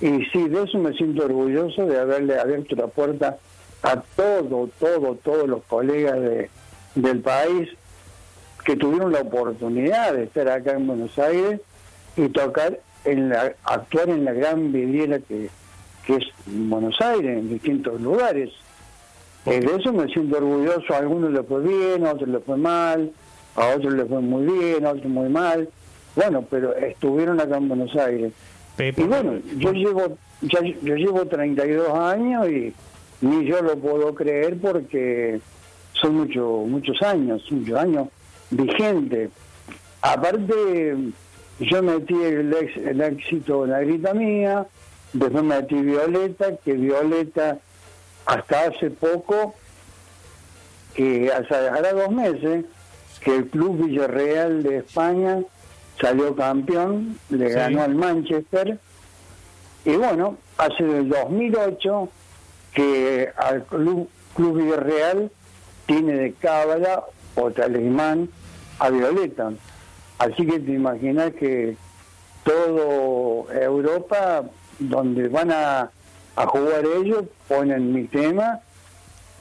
y, 0.00 0.24
sí, 0.26 0.48
de 0.48 0.62
eso 0.62 0.78
me 0.78 0.92
siento 0.94 1.24
orgulloso 1.24 1.86
de 1.86 1.98
haberle 1.98 2.38
abierto 2.38 2.76
la 2.76 2.86
puerta 2.86 3.36
a 3.82 3.96
todo, 4.16 4.70
todo, 4.78 5.16
todos 5.16 5.48
los 5.48 5.62
colegas 5.64 6.20
de, 6.20 6.50
del 6.94 7.20
país 7.20 7.68
que 8.64 8.76
tuvieron 8.76 9.12
la 9.12 9.20
oportunidad 9.20 10.14
de 10.14 10.24
estar 10.24 10.48
acá 10.48 10.72
en 10.72 10.86
Buenos 10.86 11.18
Aires 11.18 11.60
y 12.16 12.28
tocar, 12.28 12.78
en 13.04 13.28
la, 13.28 13.52
actuar 13.64 14.08
en 14.08 14.24
la 14.24 14.32
gran 14.32 14.72
vidriera 14.72 15.18
que, 15.18 15.50
que 16.06 16.16
es 16.16 16.24
Buenos 16.46 17.00
Aires, 17.00 17.38
en 17.38 17.48
distintos 17.48 18.00
lugares. 18.00 18.50
Eh, 19.46 19.60
de 19.60 19.76
eso 19.76 19.92
me 19.92 20.06
siento 20.12 20.36
orgulloso, 20.36 20.92
a 20.92 20.98
algunos 20.98 21.32
le 21.32 21.42
fue 21.42 21.62
bien, 21.62 22.06
a 22.06 22.12
otros 22.12 22.28
le 22.28 22.40
fue 22.40 22.56
mal, 22.56 23.10
a 23.56 23.68
otros 23.74 23.94
le 23.94 24.04
fue 24.04 24.20
muy 24.20 24.44
bien, 24.44 24.86
a 24.86 24.90
otros 24.90 25.06
muy 25.06 25.28
mal. 25.28 25.68
Bueno, 26.14 26.44
pero 26.50 26.74
estuvieron 26.74 27.40
acá 27.40 27.56
en 27.56 27.68
Buenos 27.68 27.94
Aires. 27.96 28.32
y 28.78 29.02
bueno, 29.02 29.38
yo 29.56 29.72
llevo, 29.72 30.18
ya, 30.42 30.60
yo 30.82 30.94
llevo 30.96 31.26
32 31.26 31.88
años 31.94 32.48
y 32.48 32.74
ni 33.20 33.44
yo 33.46 33.62
lo 33.62 33.76
puedo 33.76 34.14
creer 34.14 34.58
porque 34.58 35.40
son 35.92 36.16
muchos 36.16 36.66
muchos 36.66 37.00
años, 37.02 37.42
muchos 37.50 37.78
años 37.78 38.08
vigente. 38.50 39.30
Aparte, 40.02 40.96
yo 41.60 41.82
metí 41.82 42.14
el, 42.14 42.54
el 42.84 43.00
éxito 43.00 43.64
en 43.64 43.70
la 43.70 43.80
grita 43.80 44.14
mía, 44.14 44.66
después 45.12 45.44
metí 45.44 45.74
Violeta, 45.76 46.56
que 46.56 46.72
Violeta 46.74 47.58
hasta 48.26 48.64
hace 48.64 48.90
poco, 48.90 49.54
que 50.94 51.32
hasta 51.32 51.92
dos 51.92 52.10
meses, 52.10 52.64
que 53.20 53.36
el 53.36 53.48
Club 53.48 53.86
Villarreal 53.86 54.62
de 54.62 54.78
España 54.78 55.40
salió 56.00 56.34
campeón, 56.34 57.18
le 57.28 57.50
ganó 57.50 57.82
al 57.82 57.94
Manchester, 57.94 58.78
y 59.84 59.96
bueno, 59.96 60.36
hace 60.58 60.82
el 60.82 61.08
2008 61.08 62.08
que 62.74 63.32
al 63.36 63.64
Club, 63.64 64.08
Club 64.34 64.58
Villarreal 64.58 65.30
tiene 65.86 66.12
de 66.14 66.32
cábala 66.34 67.04
o 67.34 67.50
talismán 67.50 68.28
a 68.78 68.90
Violeta. 68.90 69.52
Así 70.18 70.46
que 70.46 70.60
te 70.60 70.72
imaginas 70.72 71.32
que 71.32 71.76
todo 72.44 73.50
Europa, 73.52 74.44
donde 74.80 75.28
van 75.28 75.50
a, 75.52 75.90
jugar 76.34 76.84
ellos, 76.84 77.24
ponen 77.46 77.92
mi 77.92 78.04
tema 78.04 78.60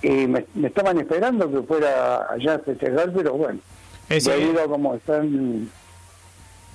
y 0.02 0.28
me, 0.28 0.46
estaban 0.64 1.00
esperando 1.00 1.50
que 1.50 1.62
fuera 1.62 2.30
allá 2.30 2.56
a 2.56 2.60
festejar, 2.60 3.12
pero 3.14 3.34
bueno, 3.34 3.60
debido 4.10 4.62
a 4.62 4.68
como 4.68 4.96
están 4.96 5.70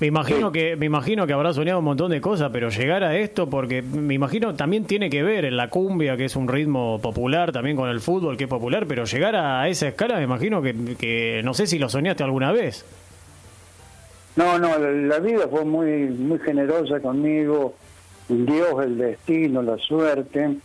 me 0.01 0.09
imagino 0.09 0.51
que 0.51 0.75
me 0.75 0.87
imagino 0.87 1.25
que 1.27 1.33
habrá 1.33 1.53
soñado 1.53 1.79
un 1.79 1.85
montón 1.85 2.11
de 2.11 2.21
cosas, 2.21 2.51
pero 2.53 2.69
llegar 2.69 3.05
a 3.05 3.17
esto 3.17 3.49
porque 3.49 3.81
me 3.81 4.15
imagino 4.15 4.55
también 4.55 4.85
tiene 4.87 5.09
que 5.09 5.23
ver 5.23 5.45
en 5.45 5.57
la 5.57 5.71
cumbia, 5.71 6.17
que 6.17 6.25
es 6.25 6.35
un 6.35 6.49
ritmo 6.49 7.01
popular, 7.01 7.53
también 7.53 7.77
con 7.77 7.89
el 7.89 8.01
fútbol 8.01 8.37
que 8.37 8.45
es 8.45 8.51
popular, 8.51 8.87
pero 8.89 9.05
llegar 9.05 9.37
a 9.37 9.69
esa 9.69 9.89
escala 9.89 10.17
me 10.17 10.25
imagino 10.25 10.63
que, 10.63 11.43
no 11.45 11.55
sé 11.55 11.69
si 11.69 11.79
lo 11.79 11.89
soñaste 11.89 12.25
alguna 12.25 12.51
vez. 12.51 12.85
No, 14.35 14.59
no, 14.59 14.77
la, 14.79 15.21
vida 15.21 15.47
fue 15.49 15.65
muy 15.65 16.07
muy 16.07 16.41
generosa 16.41 16.99
conmigo, 16.99 17.75
Dios, 18.29 18.83
el 18.83 18.99
destino, 18.99 19.63
la 19.63 19.79
suerte. 19.79 20.57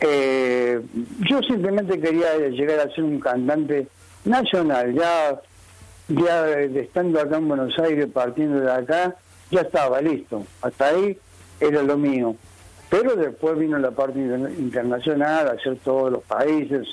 Eh, 0.00 0.80
yo 1.28 1.42
simplemente 1.42 2.00
quería 2.00 2.36
llegar 2.48 2.80
a 2.80 2.92
ser 2.92 3.04
un 3.04 3.20
cantante 3.20 3.86
nacional, 4.24 4.92
ya 4.94 5.40
ya 6.08 6.50
estando 6.60 7.20
acá 7.20 7.36
en 7.36 7.48
Buenos 7.48 7.78
Aires, 7.78 8.08
partiendo 8.12 8.60
de 8.60 8.72
acá, 8.72 9.14
ya 9.50 9.62
estaba 9.62 10.00
listo. 10.00 10.44
Hasta 10.60 10.88
ahí 10.88 11.18
era 11.60 11.82
lo 11.82 11.96
mío. 11.96 12.34
Pero 12.90 13.16
después 13.16 13.58
vino 13.58 13.78
la 13.78 13.90
parte 13.90 14.18
internacional, 14.18 15.48
hacer 15.48 15.78
todos 15.82 16.12
los 16.12 16.22
países, 16.24 16.88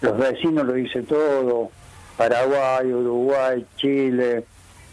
los 0.00 0.18
vecinos 0.18 0.66
lo 0.66 0.76
hice 0.76 1.02
todo, 1.02 1.70
Paraguay, 2.16 2.92
Uruguay, 2.92 3.64
Chile, 3.76 4.44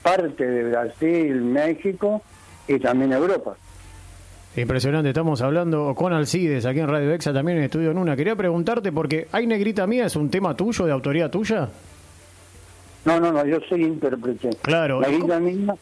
parte 0.04 0.46
de 0.46 0.70
Brasil, 0.70 1.42
México 1.42 2.22
y 2.68 2.78
también 2.80 3.14
Europa. 3.14 3.56
Impresionante, 4.58 5.10
estamos 5.10 5.42
hablando 5.42 5.96
con 5.96 6.12
Alcides 6.12 6.66
aquí 6.66 6.82
en 6.82 6.88
Radio 6.90 7.14
Exa, 7.14 7.32
también 7.32 7.60
en 7.60 7.64
Estudio 7.64 7.94
Nuna. 7.94 8.18
Quería 8.18 8.36
preguntarte, 8.36 8.92
porque 8.92 9.28
¿Hay 9.32 9.48
Negrita 9.48 9.88
Mía 9.88 10.08
es 10.08 10.18
un 10.18 10.30
tema 10.30 10.54
tuyo, 10.58 10.86
de 10.86 10.92
autoría 10.92 11.32
tuya? 11.32 11.70
No, 13.04 13.20
no, 13.20 13.32
no, 13.32 13.44
yo 13.46 13.60
soy 13.68 13.84
intérprete. 13.84 14.52
Claro. 14.62 15.02
La 15.02 15.10
guía 15.10 15.40
mía, 15.40 15.76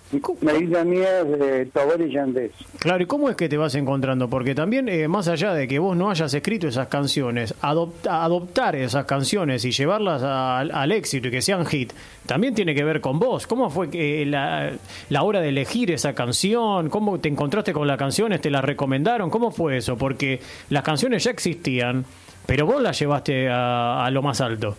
la 0.71 0.83
mía 0.85 1.19
es 1.19 1.39
de 1.39 1.65
Tobar 1.65 1.99
y 1.99 2.13
Yandés. 2.13 2.51
Claro, 2.79 3.03
¿y 3.03 3.07
cómo 3.07 3.29
es 3.29 3.35
que 3.35 3.49
te 3.49 3.57
vas 3.57 3.75
encontrando? 3.75 4.29
Porque 4.29 4.55
también, 4.55 4.87
eh, 4.87 5.05
más 5.09 5.27
allá 5.27 5.53
de 5.53 5.67
que 5.67 5.79
vos 5.79 5.97
no 5.97 6.09
hayas 6.09 6.33
escrito 6.33 6.69
esas 6.69 6.87
canciones, 6.87 7.53
adoptar 7.61 8.77
esas 8.77 9.03
canciones 9.03 9.65
y 9.65 9.71
llevarlas 9.71 10.23
al 10.23 10.91
éxito 10.93 11.27
y 11.27 11.31
que 11.31 11.41
sean 11.41 11.65
hit, 11.65 11.91
también 12.25 12.55
tiene 12.55 12.73
que 12.73 12.85
ver 12.85 13.01
con 13.01 13.19
vos. 13.19 13.47
¿Cómo 13.47 13.69
fue 13.69 13.89
que 13.89 14.25
la, 14.25 14.71
la 15.09 15.23
hora 15.23 15.41
de 15.41 15.49
elegir 15.49 15.91
esa 15.91 16.13
canción? 16.13 16.89
¿Cómo 16.89 17.19
te 17.19 17.27
encontraste 17.27 17.73
con 17.73 17.85
las 17.85 17.97
canciones? 17.97 18.39
¿Te 18.39 18.49
las 18.49 18.63
recomendaron? 18.63 19.29
¿Cómo 19.29 19.51
fue 19.51 19.75
eso? 19.77 19.97
Porque 19.97 20.39
las 20.69 20.83
canciones 20.83 21.25
ya 21.25 21.31
existían, 21.31 22.05
pero 22.45 22.65
vos 22.65 22.81
las 22.81 22.97
llevaste 22.97 23.49
a 23.49 24.07
lo 24.09 24.21
más 24.21 24.39
alto. 24.39 24.77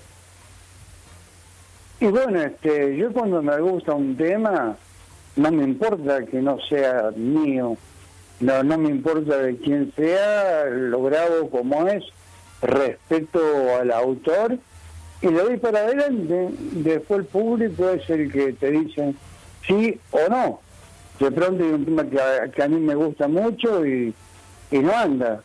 Y 2.00 2.06
bueno, 2.06 2.40
este, 2.40 2.96
yo 2.96 3.12
cuando 3.12 3.42
me 3.42 3.60
gusta 3.60 3.92
un 3.92 4.16
tema, 4.16 4.74
no 5.36 5.52
me 5.52 5.64
importa 5.64 6.24
que 6.24 6.40
no 6.40 6.58
sea 6.66 7.10
mío, 7.14 7.76
no, 8.40 8.62
no 8.62 8.78
me 8.78 8.88
importa 8.88 9.36
de 9.36 9.58
quién 9.58 9.92
sea, 9.94 10.64
lo 10.64 11.02
grabo 11.02 11.50
como 11.50 11.86
es, 11.88 12.02
respeto 12.62 13.40
al 13.78 13.92
autor 13.92 14.56
y 15.20 15.26
le 15.26 15.42
doy 15.42 15.56
para 15.58 15.80
adelante. 15.80 16.48
Después 16.72 17.20
el 17.20 17.26
público 17.26 17.90
es 17.90 18.08
el 18.08 18.32
que 18.32 18.54
te 18.54 18.70
dice 18.70 19.14
sí 19.66 20.00
o 20.10 20.26
no. 20.30 20.60
De 21.18 21.30
pronto 21.30 21.62
hay 21.62 21.70
un 21.70 21.84
tema 21.84 22.04
que 22.06 22.62
a, 22.62 22.68
mí 22.68 22.80
me 22.80 22.94
gusta 22.94 23.28
mucho 23.28 23.86
y, 23.86 24.14
y 24.70 24.78
no 24.78 24.96
anda. 24.96 25.42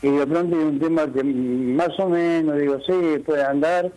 Y 0.00 0.12
de 0.12 0.24
pronto 0.28 0.54
hay 0.54 0.62
un 0.62 0.78
tema 0.78 1.12
que 1.12 1.24
más 1.24 1.98
o 1.98 2.08
menos 2.08 2.56
digo, 2.56 2.78
sí, 2.86 3.18
puede 3.26 3.42
andar 3.42 3.90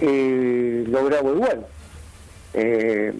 eh, 0.00 0.84
lo 0.88 1.04
grabo 1.04 1.34
igual, 1.34 1.66
eh, 2.54 3.12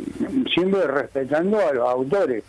siempre 0.52 0.86
respetando 0.86 1.58
a 1.58 1.72
los 1.72 1.88
autores. 1.88 2.44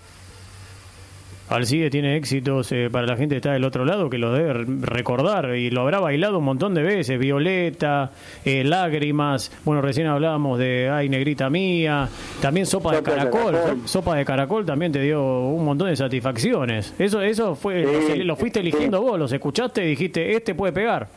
Alcide 1.49 1.89
tiene 1.89 2.15
éxitos 2.15 2.71
eh, 2.71 2.89
para 2.91 3.07
la 3.07 3.17
gente 3.17 3.33
que 3.33 3.37
está 3.37 3.53
del 3.53 3.63
otro 3.63 3.83
lado, 3.83 4.09
que 4.09 4.19
lo 4.19 4.31
debe 4.31 4.53
recordar 4.81 5.55
y 5.55 5.71
lo 5.71 5.81
habrá 5.81 5.99
bailado 5.99 6.37
un 6.37 6.45
montón 6.45 6.75
de 6.75 6.83
veces. 6.83 7.17
Violeta, 7.17 8.11
eh, 8.45 8.63
Lágrimas, 8.63 9.51
bueno, 9.65 9.81
recién 9.81 10.05
hablábamos 10.05 10.59
de 10.59 10.89
Ay, 10.91 11.09
Negrita 11.09 11.49
Mía, 11.49 12.07
también 12.39 12.67
Sopa, 12.67 12.95
de, 12.95 13.01
caracol. 13.01 13.55
Sopa 13.85 14.15
de 14.15 14.25
Caracol 14.25 14.63
también 14.63 14.91
te 14.91 15.01
dio 15.01 15.23
un 15.23 15.65
montón 15.65 15.89
de 15.89 15.95
satisfacciones. 15.95 16.93
Eso 16.99 17.21
eso 17.21 17.55
fue 17.55 18.23
lo, 18.23 18.35
fuiste 18.35 18.59
eligiendo 18.59 19.01
vos, 19.01 19.17
los 19.17 19.31
escuchaste 19.31 19.83
y 19.83 19.89
dijiste, 19.89 20.35
este 20.35 20.53
puede 20.53 20.71
pegar. 20.71 21.07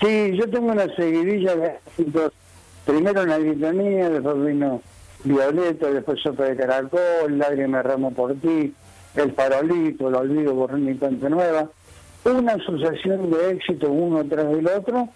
Sí, 0.00 0.36
yo 0.36 0.48
tengo 0.48 0.72
una 0.72 0.94
seguidilla 0.94 1.56
de 1.56 1.66
éxitos. 1.86 2.32
Primero 2.86 3.22
una 3.22 3.38
mía, 3.38 4.08
después 4.08 4.44
vino 4.44 4.80
Violeta, 5.24 5.90
después 5.90 6.20
Sopa 6.20 6.44
de 6.44 6.56
Caracol, 6.56 7.36
Lágrimas 7.36 7.84
Ramo 7.84 8.12
por 8.12 8.36
El 8.42 9.32
Farolito, 9.34 10.08
El 10.08 10.14
Olvido, 10.14 10.54
Borrón 10.54 10.88
y 10.88 10.94
Cuenta 10.94 11.28
Nueva. 11.28 11.68
Una 12.24 12.52
asociación 12.52 13.30
de 13.30 13.50
éxitos 13.52 13.90
uno 13.92 14.24
tras 14.24 14.48
del 14.48 14.68
otro 14.68 15.08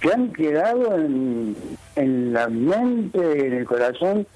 que 0.00 0.12
han 0.12 0.32
quedado 0.32 0.94
en, 0.94 1.56
en 1.96 2.32
la 2.32 2.48
mente, 2.48 3.46
en 3.46 3.54
el 3.54 3.64
corazón 3.64 4.26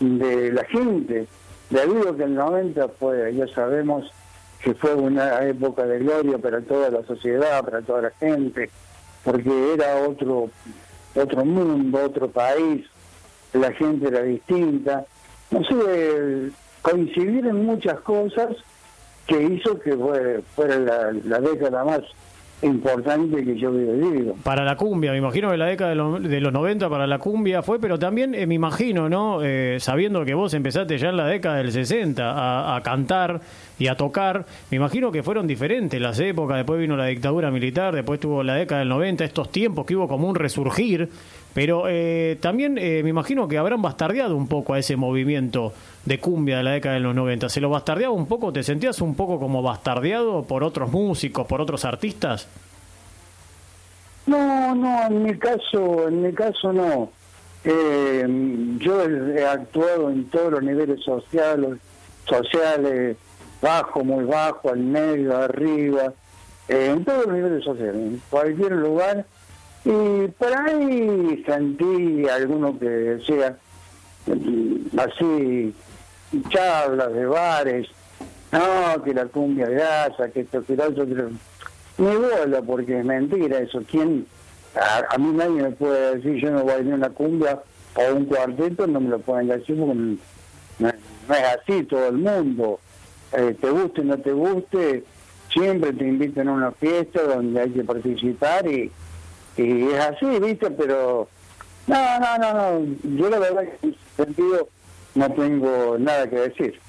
de 0.00 0.52
la 0.52 0.64
gente. 0.64 1.26
Debido 1.70 2.10
a 2.10 2.16
que 2.16 2.24
el 2.24 2.34
90 2.34 2.88
fue, 2.88 3.34
ya 3.34 3.46
sabemos 3.48 4.04
que 4.62 4.74
fue 4.74 4.94
una 4.94 5.42
época 5.46 5.84
de 5.84 6.00
gloria 6.00 6.36
para 6.38 6.60
toda 6.60 6.90
la 6.90 7.02
sociedad, 7.04 7.64
para 7.64 7.80
toda 7.80 8.02
la 8.02 8.10
gente 8.10 8.70
porque 9.26 9.72
era 9.74 9.96
otro, 10.08 10.48
otro 11.16 11.44
mundo, 11.44 11.98
otro 12.04 12.28
país, 12.28 12.86
la 13.52 13.72
gente 13.72 14.06
era 14.06 14.22
distinta. 14.22 15.04
No 15.50 15.64
sé, 15.64 16.52
coincidir 16.80 17.44
en 17.44 17.66
muchas 17.66 17.98
cosas 18.00 18.50
que 19.26 19.42
hizo 19.42 19.80
que 19.80 20.40
fuera 20.54 20.78
la, 20.78 21.12
la 21.24 21.40
década 21.40 21.84
más 21.84 22.02
importante 22.62 23.44
que 23.44 23.56
yo 23.56 23.68
he 23.68 23.96
vivido. 23.96 24.34
Para 24.42 24.64
la 24.64 24.76
cumbia, 24.76 25.12
me 25.12 25.18
imagino 25.18 25.50
que 25.50 25.56
la 25.56 25.66
década 25.66 25.90
de, 25.90 26.40
los 26.40 26.52
90 26.52 26.88
para 26.88 27.06
la 27.06 27.18
cumbia 27.18 27.62
fue, 27.62 27.78
pero 27.78 27.98
también 27.98 28.34
eh, 28.34 28.46
me 28.46 28.54
imagino, 28.54 29.08
¿no? 29.08 29.40
Eh, 29.42 29.76
sabiendo 29.78 30.24
que 30.24 30.34
vos 30.34 30.54
empezaste 30.54 30.96
ya 30.96 31.10
en 31.10 31.18
la 31.18 31.26
década 31.26 31.56
del 31.56 31.70
60 31.70 32.74
a, 32.76 32.80
cantar 32.80 33.40
y 33.78 33.88
a 33.88 33.94
tocar, 33.94 34.46
me 34.70 34.76
imagino 34.76 35.12
que 35.12 35.22
fueron 35.22 35.46
diferentes 35.46 36.00
las 36.00 36.18
épocas, 36.18 36.56
después 36.56 36.80
vino 36.80 36.96
la 36.96 37.06
dictadura 37.06 37.50
militar, 37.50 37.94
después 37.94 38.20
tuvo 38.20 38.42
la 38.42 38.54
década 38.54 38.78
del 38.80 38.88
90, 38.88 39.24
estos 39.24 39.50
tiempos 39.50 39.84
que 39.84 39.96
hubo 39.96 40.08
como 40.08 40.28
un 40.28 40.34
resurgir, 40.34 41.10
Pero 41.56 41.84
eh, 41.88 42.36
también 42.38 42.76
eh, 42.76 43.00
me 43.02 43.08
imagino 43.08 43.48
que 43.48 43.56
habrán 43.56 43.80
bastardeado 43.80 44.36
un 44.36 44.46
poco 44.46 44.74
a 44.74 44.78
ese 44.78 44.94
movimiento 44.96 45.72
de 46.04 46.20
cumbia 46.20 46.58
de 46.58 46.62
la 46.62 46.72
década 46.72 46.96
de 46.96 47.00
los 47.00 47.14
90. 47.14 47.48
¿Se 47.48 47.62
lo 47.62 47.70
bastardeaba 47.70 48.12
un 48.12 48.26
poco? 48.26 48.52
¿Te 48.52 48.62
sentías 48.62 49.00
un 49.00 49.14
poco 49.14 49.38
como 49.38 49.62
bastardeado 49.62 50.42
por 50.42 50.62
otros 50.62 50.92
músicos, 50.92 51.46
por 51.46 51.62
otros 51.62 51.86
artistas? 51.86 52.46
No, 54.26 54.74
no, 54.74 55.06
en 55.06 55.22
mi 55.22 55.38
caso, 55.38 56.08
en 56.08 56.24
mi 56.24 56.32
caso 56.34 56.74
no. 56.74 57.08
Eh, 57.64 58.26
yo 58.78 59.04
he 59.08 59.46
actuado 59.46 60.10
en 60.10 60.26
todos 60.26 60.52
los 60.52 60.62
niveles 60.62 61.02
sociales, 61.02 61.78
sociales, 62.26 63.16
bajo, 63.62 64.04
muy 64.04 64.26
bajo, 64.26 64.72
al 64.72 64.80
medio, 64.80 65.34
arriba, 65.34 66.12
eh, 66.68 66.90
en 66.94 67.02
todos 67.02 67.24
los 67.24 67.34
niveles 67.34 67.64
sociales, 67.64 67.94
en 67.94 68.22
cualquier 68.28 68.72
lugar. 68.72 69.24
Y 69.86 70.26
por 70.32 70.52
ahí 70.52 71.44
sentí 71.46 72.28
alguno 72.28 72.76
que 72.76 72.88
decía, 72.88 73.56
mm, 74.26 74.98
así, 74.98 75.72
charlas 76.48 77.12
de 77.12 77.24
bares, 77.26 77.86
no, 78.50 79.00
que 79.04 79.14
la 79.14 79.26
cumbia 79.26 79.68
grasa, 79.68 80.28
que 80.30 80.40
esto, 80.40 80.64
que 80.64 80.74
lo 80.74 80.86
otro, 80.86 81.30
ni 81.98 82.16
bola, 82.16 82.62
porque 82.66 82.98
es 82.98 83.04
mentira 83.04 83.60
eso. 83.60 83.80
¿Quién? 83.88 84.26
A, 84.74 85.16
mí 85.18 85.30
nadie 85.32 85.62
me 85.62 85.70
puede 85.70 86.16
decir, 86.16 86.34
yo 86.42 86.50
no 86.50 86.68
a 86.68 86.74
a 86.74 86.78
una 86.78 87.10
cumbia 87.10 87.62
o 87.94 88.14
un 88.14 88.24
cuarteto, 88.24 88.88
no 88.88 89.00
me 89.00 89.10
lo 89.10 89.20
pueden 89.20 89.46
decir 89.46 89.78
porque 89.78 89.94
no, 90.80 90.88
es 90.88 91.44
así 91.60 91.84
todo 91.84 92.08
el 92.08 92.18
mundo. 92.18 92.80
Eh, 93.32 93.56
te 93.60 93.70
guste 93.70 94.00
o 94.00 94.04
no 94.04 94.18
te 94.18 94.32
guste, 94.32 95.04
siempre 95.52 95.92
te 95.92 96.08
invitan 96.08 96.48
a 96.48 96.52
una 96.54 96.72
fiesta 96.72 97.22
donde 97.22 97.60
hay 97.60 97.70
que 97.70 97.84
participar 97.84 98.66
y, 98.66 98.90
y 99.56 99.88
es 99.88 100.00
así, 100.00 100.26
¿viste? 100.40 100.70
Pero 100.70 101.28
no, 101.86 102.20
no, 102.20 102.38
no, 102.38 102.52
no. 102.52 102.86
Yo 103.16 103.30
la 103.30 103.38
verdad 103.38 103.62
que 103.62 103.86
en 103.86 103.94
ese 103.94 104.24
sentido 104.24 104.68
no 105.14 105.30
tengo 105.32 105.96
nada 105.98 106.28
que 106.28 106.36
decir. 106.36 106.80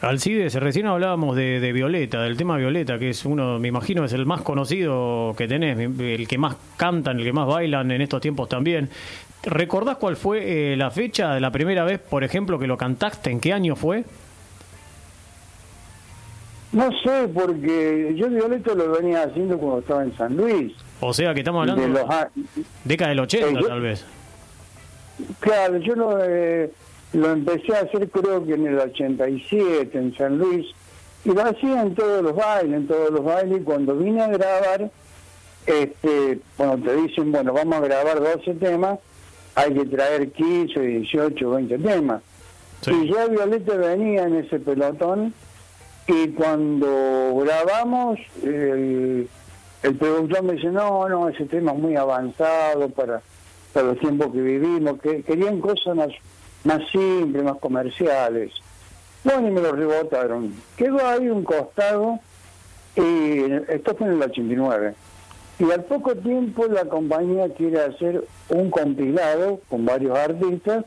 Alcides, 0.00 0.54
recién 0.54 0.86
hablábamos 0.86 1.34
de, 1.34 1.72
Violeta, 1.72 2.22
del 2.22 2.36
tema 2.36 2.58
Violeta, 2.58 2.98
que 2.98 3.10
es 3.10 3.24
uno, 3.24 3.58
me 3.58 3.68
imagino, 3.68 4.04
es 4.04 4.12
el 4.12 4.26
más 4.26 4.42
conocido 4.42 5.34
que 5.36 5.48
tenés, 5.48 5.78
el 5.78 6.28
que 6.28 6.36
más 6.36 6.56
cantan, 6.76 7.18
el 7.18 7.24
que 7.24 7.32
más 7.32 7.46
bailan 7.46 7.90
en 7.90 8.02
estos 8.02 8.20
tiempos 8.20 8.48
también. 8.48 8.90
¿Recordás 9.44 9.96
cuál 9.96 10.16
fue 10.16 10.72
eh, 10.72 10.76
la 10.76 10.90
fecha 10.90 11.34
de 11.34 11.40
la 11.40 11.50
primera 11.50 11.84
vez, 11.84 12.00
por 12.00 12.22
ejemplo, 12.22 12.58
que 12.58 12.66
lo 12.66 12.76
cantaste? 12.76 13.30
¿En 13.30 13.40
qué 13.40 13.52
año 13.52 13.76
fue? 13.76 14.04
No 16.72 16.90
sé, 17.02 17.28
porque 17.32 18.14
yo 18.16 18.28
Violeta 18.28 18.74
lo 18.74 18.90
venía 18.92 19.22
haciendo 19.22 19.56
cuando 19.58 19.78
estaba 19.78 20.02
en 20.02 20.16
San 20.16 20.36
Luis. 20.36 20.72
O 21.06 21.12
sea, 21.12 21.34
que 21.34 21.40
estamos 21.40 21.60
hablando 21.60 21.82
de 21.82 21.88
los 21.88 22.10
década 22.82 23.10
del 23.10 23.20
80, 23.20 23.60
tal 23.68 23.80
vez. 23.82 24.04
Claro, 25.40 25.76
yo 25.76 25.94
no... 25.94 26.18
Eh, 26.22 26.70
lo 27.12 27.30
empecé 27.30 27.76
a 27.76 27.80
hacer 27.80 28.08
creo 28.08 28.44
que 28.44 28.54
en 28.54 28.66
el 28.66 28.78
87 28.78 29.96
en 29.96 30.16
San 30.16 30.38
Luis 30.38 30.66
y 31.24 31.28
lo 31.28 31.42
hacía 31.42 31.82
en 31.82 31.94
todos 31.94 32.22
los 32.22 32.34
bailes, 32.34 32.74
en 32.74 32.86
todos 32.86 33.10
los 33.10 33.22
bailes 33.22 33.60
y 33.60 33.64
cuando 33.64 33.94
vine 33.96 34.22
a 34.22 34.28
grabar, 34.28 34.90
este, 35.66 36.40
cuando 36.56 36.90
te 36.90 36.96
dicen, 36.96 37.32
bueno, 37.32 37.52
vamos 37.52 37.76
a 37.76 37.80
grabar 37.80 38.20
12 38.20 38.54
temas, 38.54 38.98
hay 39.54 39.74
que 39.74 39.84
traer 39.84 40.32
15, 40.32 40.80
18, 40.80 41.50
20 41.50 41.78
temas. 41.78 42.22
Y 42.86 43.12
ya 43.12 43.26
Violeta 43.26 43.76
venía 43.76 44.24
en 44.24 44.36
ese 44.36 44.58
pelotón 44.58 45.34
y 46.08 46.28
cuando 46.28 47.36
grabamos, 47.44 48.18
el, 48.42 49.28
el 49.84 49.94
productor 49.96 50.42
me 50.42 50.54
dice, 50.54 50.68
no, 50.68 51.08
no, 51.08 51.28
ese 51.28 51.44
tema 51.44 51.72
es 51.72 51.78
muy 51.78 51.94
avanzado 51.94 52.88
para, 52.88 53.22
para 53.72 53.86
los 53.86 53.98
tiempos 54.00 54.32
que 54.32 54.40
vivimos, 54.40 55.00
que 55.00 55.22
querían 55.22 55.60
cosas 55.60 55.94
más 55.94 56.10
más 56.64 56.80
simples, 56.90 57.44
más 57.44 57.58
comerciales. 57.58 58.52
Bueno, 59.22 59.48
y 59.48 59.50
me 59.50 59.60
lo 59.60 59.72
rebotaron. 59.72 60.54
Quedó 60.76 61.06
ahí 61.06 61.28
un 61.28 61.44
costado 61.44 62.18
y 62.96 63.52
esto 63.68 63.94
fue 63.94 64.08
en 64.08 64.14
el 64.14 64.22
89. 64.22 64.94
Y 65.58 65.70
al 65.70 65.84
poco 65.84 66.16
tiempo 66.16 66.66
la 66.66 66.86
compañía 66.86 67.48
quiere 67.50 67.80
hacer 67.80 68.24
un 68.48 68.70
compilado 68.70 69.60
con 69.68 69.84
varios 69.84 70.18
artistas 70.18 70.84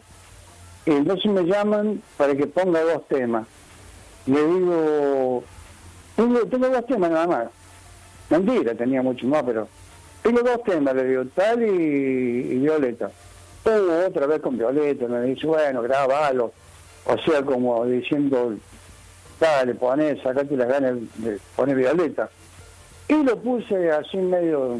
y 0.86 0.92
entonces 0.92 1.32
me 1.32 1.44
llaman 1.44 2.02
para 2.18 2.36
que 2.36 2.48
ponga 2.48 2.82
dos 2.82 3.08
temas. 3.08 3.48
Le 4.26 4.46
digo, 4.46 5.44
tengo, 6.16 6.40
tengo 6.48 6.70
dos 6.70 6.86
temas 6.86 7.12
nada 7.12 7.28
más. 7.28 7.48
Mentira, 8.30 8.76
tenía 8.76 9.02
mucho 9.02 9.26
más, 9.28 9.44
pero 9.44 9.68
tengo 10.22 10.42
dos 10.42 10.64
temas, 10.64 10.96
le 10.96 11.06
digo, 11.06 11.26
tal 11.34 11.64
y 11.64 12.60
Violeta 12.60 13.10
otra 14.08 14.28
vez 14.28 14.42
con 14.42 14.58
Violeta, 14.58 15.08
me 15.08 15.22
dice, 15.22 15.46
bueno, 15.48 15.82
grabalo. 15.82 16.54
O 17.06 17.18
sea, 17.20 17.42
como 17.44 17.86
diciendo, 17.86 18.56
dale, 19.40 19.76
poné, 19.76 20.22
sacate 20.22 20.56
las 20.56 20.68
ganas 20.68 20.98
poner 21.56 21.76
Violeta. 21.76 22.30
Y 23.08 23.24
lo 23.24 23.38
puse 23.38 23.92
así 23.92 24.18
medio 24.18 24.78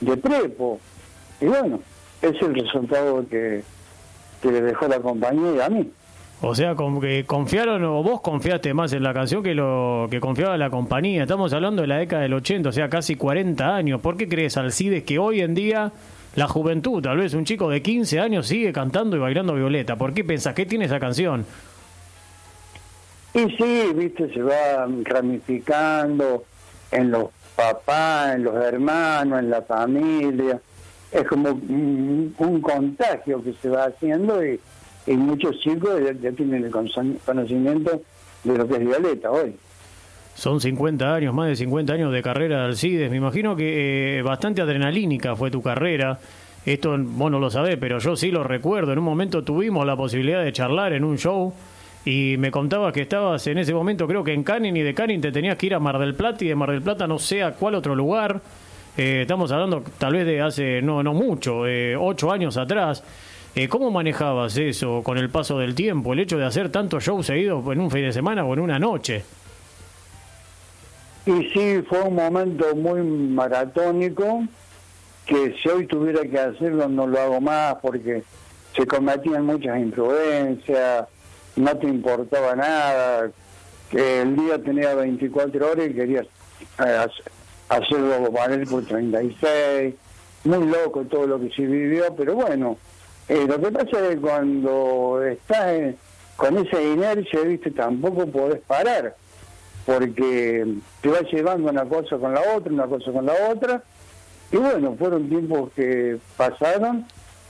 de 0.00 0.16
prepo. 0.16 0.80
Y 1.40 1.46
bueno, 1.46 1.80
es 2.20 2.40
el 2.40 2.54
resultado 2.54 3.26
que, 3.28 3.62
que 4.40 4.52
le 4.52 4.60
dejó 4.62 4.86
la 4.86 5.00
compañía 5.00 5.66
a 5.66 5.68
mí. 5.68 5.90
O 6.44 6.54
sea, 6.56 6.74
como 6.74 7.00
que 7.00 7.24
confiaron 7.24 7.84
o 7.84 8.02
vos 8.02 8.20
confiaste 8.20 8.74
más 8.74 8.92
en 8.92 9.04
la 9.04 9.14
canción 9.14 9.44
que 9.44 9.54
lo 9.54 10.08
que 10.10 10.18
confiaba 10.18 10.58
la 10.58 10.70
compañía. 10.70 11.22
Estamos 11.22 11.52
hablando 11.52 11.82
de 11.82 11.88
la 11.88 11.98
década 11.98 12.22
del 12.22 12.34
80, 12.34 12.68
o 12.68 12.72
sea, 12.72 12.88
casi 12.88 13.14
40 13.14 13.74
años. 13.74 14.00
¿Por 14.00 14.16
qué 14.16 14.28
crees, 14.28 14.56
Alcides, 14.56 15.04
que 15.04 15.20
hoy 15.20 15.40
en 15.40 15.54
día 15.54 15.92
la 16.34 16.48
juventud, 16.48 17.02
tal 17.02 17.18
vez 17.18 17.34
un 17.34 17.44
chico 17.44 17.68
de 17.68 17.82
15 17.82 18.18
años 18.18 18.46
sigue 18.46 18.72
cantando 18.72 19.16
y 19.16 19.20
bailando 19.20 19.54
Violeta. 19.54 19.96
¿Por 19.96 20.14
qué 20.14 20.24
pensás 20.24 20.54
que 20.54 20.66
tiene 20.66 20.86
esa 20.86 20.98
canción? 20.98 21.44
Y 23.34 23.50
sí, 23.56 23.92
viste, 23.94 24.32
se 24.32 24.42
va 24.42 24.88
ramificando 25.04 26.44
en 26.90 27.10
los 27.10 27.28
papás, 27.54 28.34
en 28.34 28.44
los 28.44 28.56
hermanos, 28.56 29.38
en 29.38 29.50
la 29.50 29.62
familia. 29.62 30.58
Es 31.10 31.24
como 31.28 31.50
un, 31.50 32.34
contagio 32.62 33.42
que 33.42 33.52
se 33.54 33.68
va 33.68 33.84
haciendo 33.84 34.44
y, 34.44 34.58
muchos 35.06 35.58
chicos 35.60 36.00
ya, 36.20 36.32
tienen 36.32 36.64
el 36.64 36.70
conocimiento 36.70 38.02
de 38.44 38.58
lo 38.58 38.68
que 38.68 38.74
es 38.74 38.80
Violeta 38.80 39.30
hoy. 39.30 39.54
Son 40.34 40.60
50 40.60 41.14
años, 41.14 41.34
más 41.34 41.48
de 41.48 41.56
50 41.56 41.92
años 41.92 42.12
de 42.12 42.22
carrera 42.22 42.60
de 42.60 42.64
Alcides. 42.64 43.10
Me 43.10 43.18
imagino 43.18 43.54
que 43.54 44.18
eh, 44.18 44.22
bastante 44.22 44.62
adrenalínica 44.62 45.36
fue 45.36 45.50
tu 45.50 45.62
carrera. 45.62 46.18
Esto 46.64 46.96
vos 46.98 47.30
no 47.30 47.38
lo 47.38 47.50
sabés, 47.50 47.76
pero 47.78 47.98
yo 47.98 48.16
sí 48.16 48.30
lo 48.30 48.42
recuerdo. 48.42 48.92
En 48.92 48.98
un 48.98 49.04
momento 49.04 49.42
tuvimos 49.42 49.84
la 49.84 49.96
posibilidad 49.96 50.42
de 50.42 50.52
charlar 50.52 50.92
en 50.92 51.04
un 51.04 51.18
show 51.18 51.52
y 52.04 52.36
me 52.38 52.50
contabas 52.50 52.92
que 52.92 53.02
estabas 53.02 53.46
en 53.46 53.58
ese 53.58 53.74
momento, 53.74 54.08
creo 54.08 54.24
que 54.24 54.32
en 54.32 54.42
Canning 54.42 54.76
y 54.76 54.82
de 54.82 54.94
Canning 54.94 55.20
te 55.20 55.30
tenías 55.30 55.56
que 55.56 55.66
ir 55.66 55.74
a 55.74 55.78
Mar 55.78 55.98
del 55.98 56.14
Plata 56.14 56.44
y 56.44 56.48
de 56.48 56.54
Mar 56.54 56.70
del 56.70 56.82
Plata 56.82 57.06
no 57.06 57.18
sé 57.18 57.42
a 57.42 57.52
cuál 57.52 57.74
otro 57.74 57.94
lugar. 57.94 58.40
Eh, 58.96 59.20
estamos 59.22 59.50
hablando 59.52 59.82
tal 59.98 60.12
vez 60.12 60.26
de 60.26 60.40
hace 60.40 60.82
no, 60.82 61.02
no 61.02 61.14
mucho, 61.14 61.66
eh, 61.66 61.96
ocho 61.96 62.32
años 62.32 62.56
atrás. 62.56 63.04
¿Cómo 63.68 63.90
manejabas 63.90 64.56
eso 64.56 65.02
con 65.02 65.18
el 65.18 65.28
paso 65.28 65.58
del 65.58 65.74
tiempo, 65.74 66.14
el 66.14 66.20
hecho 66.20 66.38
de 66.38 66.46
hacer 66.46 66.70
tantos 66.70 67.04
shows 67.04 67.26
seguidos 67.26 67.62
en 67.70 67.80
un 67.80 67.90
fin 67.90 68.02
de 68.02 68.12
semana 68.12 68.44
o 68.44 68.54
en 68.54 68.60
una 68.60 68.78
noche? 68.78 69.24
Y 71.26 71.50
sí, 71.50 71.82
fue 71.86 72.00
un 72.00 72.14
momento 72.14 72.74
muy 72.74 73.02
maratónico, 73.02 74.44
que 75.26 75.54
si 75.62 75.68
hoy 75.68 75.86
tuviera 75.86 76.22
que 76.22 76.38
hacerlo 76.38 76.88
no 76.88 77.06
lo 77.06 77.20
hago 77.20 77.40
más 77.40 77.76
porque 77.76 78.24
se 78.74 78.86
cometían 78.86 79.44
muchas 79.44 79.78
imprudencias, 79.78 81.06
no 81.56 81.76
te 81.76 81.86
importaba 81.86 82.56
nada, 82.56 83.30
que 83.90 84.22
el 84.22 84.34
día 84.34 84.58
tenía 84.58 84.94
24 84.94 85.70
horas 85.70 85.86
y 85.90 85.94
querías 85.94 86.26
eh, 86.84 87.06
hacerlo 87.68 88.30
valer 88.32 88.66
por 88.66 88.84
36, 88.84 89.94
muy 90.44 90.66
loco 90.66 91.02
todo 91.04 91.26
lo 91.26 91.38
que 91.38 91.50
se 91.50 91.66
vivió, 91.66 92.16
pero 92.16 92.34
bueno, 92.34 92.78
eh, 93.34 93.46
lo 93.46 93.60
que 93.60 93.70
pasa 93.70 94.00
es 94.00 94.08
que 94.10 94.16
cuando 94.20 95.22
estás 95.24 95.94
con 96.36 96.58
esa 96.58 96.80
inercia, 96.80 97.40
viste, 97.40 97.70
tampoco 97.70 98.26
podés 98.26 98.60
parar 98.60 99.14
porque 99.84 100.66
te 101.00 101.08
va 101.08 101.20
llevando 101.20 101.70
una 101.70 101.84
cosa 101.84 102.16
con 102.18 102.34
la 102.34 102.40
otra, 102.54 102.72
una 102.72 102.86
cosa 102.86 103.12
con 103.12 103.26
la 103.26 103.34
otra. 103.50 103.82
Y 104.50 104.56
bueno, 104.56 104.94
fueron 104.98 105.28
tiempos 105.28 105.70
que 105.74 106.18
pasaron 106.36 107.06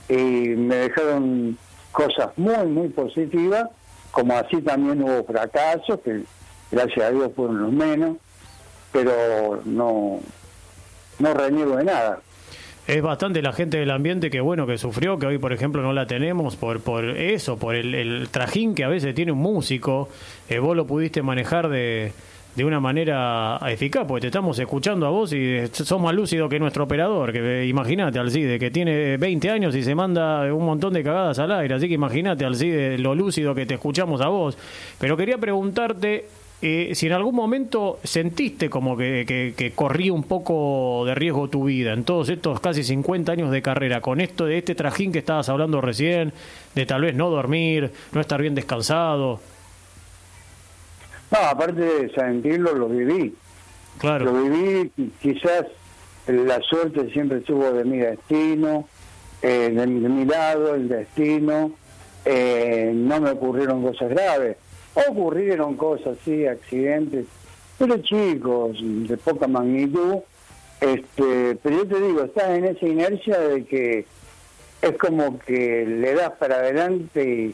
y 0.09 0.13
me 0.15 0.75
dejaron 0.75 1.57
cosas 1.91 2.29
muy, 2.37 2.65
muy 2.67 2.89
positivas, 2.89 3.69
como 4.11 4.35
así 4.35 4.61
también 4.61 5.03
hubo 5.03 5.23
fracasos, 5.25 5.99
que 5.99 6.23
gracias 6.71 7.05
a 7.05 7.11
Dios 7.11 7.31
fueron 7.35 7.61
los 7.61 7.71
menos, 7.71 8.17
pero 8.91 9.61
no, 9.65 10.19
no 11.19 11.33
reniego 11.33 11.75
de 11.77 11.83
nada. 11.83 12.19
Es 12.85 13.01
bastante 13.01 13.41
la 13.41 13.53
gente 13.53 13.77
del 13.77 13.91
ambiente 13.91 14.29
que 14.29 14.41
bueno 14.41 14.67
que 14.67 14.77
sufrió, 14.77 15.17
que 15.17 15.25
hoy 15.25 15.37
por 15.37 15.53
ejemplo 15.53 15.81
no 15.81 15.93
la 15.93 16.05
tenemos 16.05 16.57
por 16.57 16.81
por 16.81 17.05
eso, 17.05 17.57
por 17.57 17.75
el, 17.75 18.27
trajín 18.29 18.75
que 18.75 18.83
a 18.83 18.89
veces 18.89 19.15
tiene 19.15 19.31
un 19.31 19.37
músico. 19.39 20.09
Eh, 20.49 20.59
vos 20.59 20.75
lo 20.75 20.85
pudiste 20.85 21.21
manejar 21.21 21.69
de, 21.69 22.11
de 22.55 22.65
una 22.65 22.79
manera 22.79 23.57
eficaz, 23.67 24.05
porque 24.05 24.21
te 24.21 24.27
estamos 24.27 24.59
escuchando 24.59 25.07
a 25.07 25.09
vos 25.09 25.33
y 25.33 25.65
sos 25.71 25.99
más 25.99 26.13
lúcido 26.13 26.47
que 26.49 26.59
nuestro 26.59 26.83
operador, 26.83 27.31
que 27.31 27.65
imagínate 27.65 28.19
Alcide, 28.19 28.59
que 28.59 28.69
tiene 28.69 29.17
20 29.17 29.49
años 29.49 29.75
y 29.75 29.83
se 29.83 29.95
manda 29.95 30.53
un 30.53 30.65
montón 30.65 30.93
de 30.93 31.03
cagadas 31.03 31.39
al 31.39 31.51
aire, 31.53 31.75
así 31.75 31.87
que 31.87 31.95
imagínate 31.95 32.45
Alcide 32.45 32.97
lo 32.97 33.15
lúcido 33.15 33.55
que 33.55 33.65
te 33.65 33.75
escuchamos 33.75 34.21
a 34.21 34.27
vos. 34.27 34.57
Pero 34.99 35.17
quería 35.17 35.37
preguntarte 35.37 36.25
eh, 36.65 36.95
si 36.95 37.07
en 37.07 37.11
algún 37.11 37.35
momento 37.35 37.99
sentiste 38.05 38.69
como 38.69 38.95
que, 38.95 39.53
que, 39.57 39.71
corría 39.73 40.13
un 40.13 40.23
poco 40.23 41.03
de 41.05 41.13
riesgo 41.13 41.49
tu 41.49 41.65
vida 41.65 41.91
en 41.91 42.05
todos 42.05 42.29
estos 42.29 42.61
casi 42.61 42.85
50 42.85 43.33
años 43.33 43.51
de 43.51 43.61
carrera, 43.61 43.99
con 43.99 44.21
esto 44.21 44.45
de 44.45 44.59
este 44.59 44.73
trajín 44.73 45.11
que 45.11 45.19
estabas 45.19 45.49
hablando 45.49 45.81
recién, 45.81 46.31
de 46.73 46.85
tal 46.85 47.01
vez 47.01 47.15
no 47.15 47.29
dormir, 47.29 47.91
no 48.13 48.21
estar 48.21 48.41
bien 48.41 48.55
descansado. 48.55 49.41
No, 51.31 51.37
aparte 51.37 51.81
de 51.81 52.09
sentirlo, 52.13 52.73
lo 52.73 52.87
viví. 52.87 53.35
Claro. 53.97 54.23
Lo 54.23 54.43
viví, 54.43 54.89
quizás 55.21 55.65
la 56.27 56.61
suerte 56.61 57.11
siempre 57.11 57.39
estuvo 57.39 57.73
de 57.73 57.83
mi 57.83 57.97
destino, 57.97 58.87
eh, 59.41 59.69
de, 59.69 59.85
mi, 59.85 60.23
lado, 60.23 60.75
el 60.75 60.87
destino. 60.87 61.73
Eh, 62.23 62.93
no 62.95 63.19
me 63.19 63.31
ocurrieron 63.31 63.81
cosas 63.83 64.11
graves. 64.11 64.55
Ocurrieron 64.95 65.75
cosas, 65.75 66.17
sí, 66.23 66.45
accidentes, 66.45 67.25
pero 67.79 67.97
chicos, 67.97 68.77
de 68.81 69.17
poca 69.17 69.47
magnitud. 69.47 70.17
Este, 70.79 71.57
pero 71.63 71.77
yo 71.77 71.87
te 71.87 72.01
digo, 72.01 72.23
estás 72.23 72.49
en 72.49 72.65
esa 72.65 72.85
inercia 72.85 73.39
de 73.39 73.65
que 73.65 74.05
es 74.81 74.97
como 74.97 75.39
que 75.39 75.85
le 75.85 76.13
das 76.13 76.33
para 76.33 76.55
adelante 76.55 77.53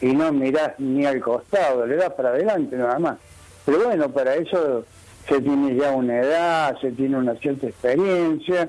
y 0.00 0.06
no 0.06 0.32
mirás 0.32 0.78
ni 0.78 1.06
al 1.06 1.20
costado, 1.20 1.86
le 1.86 1.96
das 1.96 2.12
para 2.12 2.30
adelante 2.30 2.76
nada 2.76 2.98
más. 2.98 3.18
Pero 3.64 3.84
bueno, 3.84 4.10
para 4.10 4.34
eso 4.34 4.84
se 5.28 5.40
tiene 5.40 5.76
ya 5.76 5.92
una 5.92 6.20
edad, 6.20 6.76
se 6.80 6.92
tiene 6.92 7.16
una 7.16 7.34
cierta 7.36 7.68
experiencia 7.68 8.68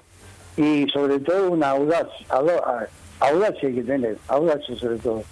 y 0.56 0.88
sobre 0.90 1.20
todo 1.20 1.52
una 1.52 1.72
audacia, 1.72 2.28
audacia 3.20 3.68
hay 3.68 3.76
que 3.76 3.84
tener, 3.84 4.18
audacia 4.28 4.76
sobre 4.76 4.98
todo. 4.98 5.24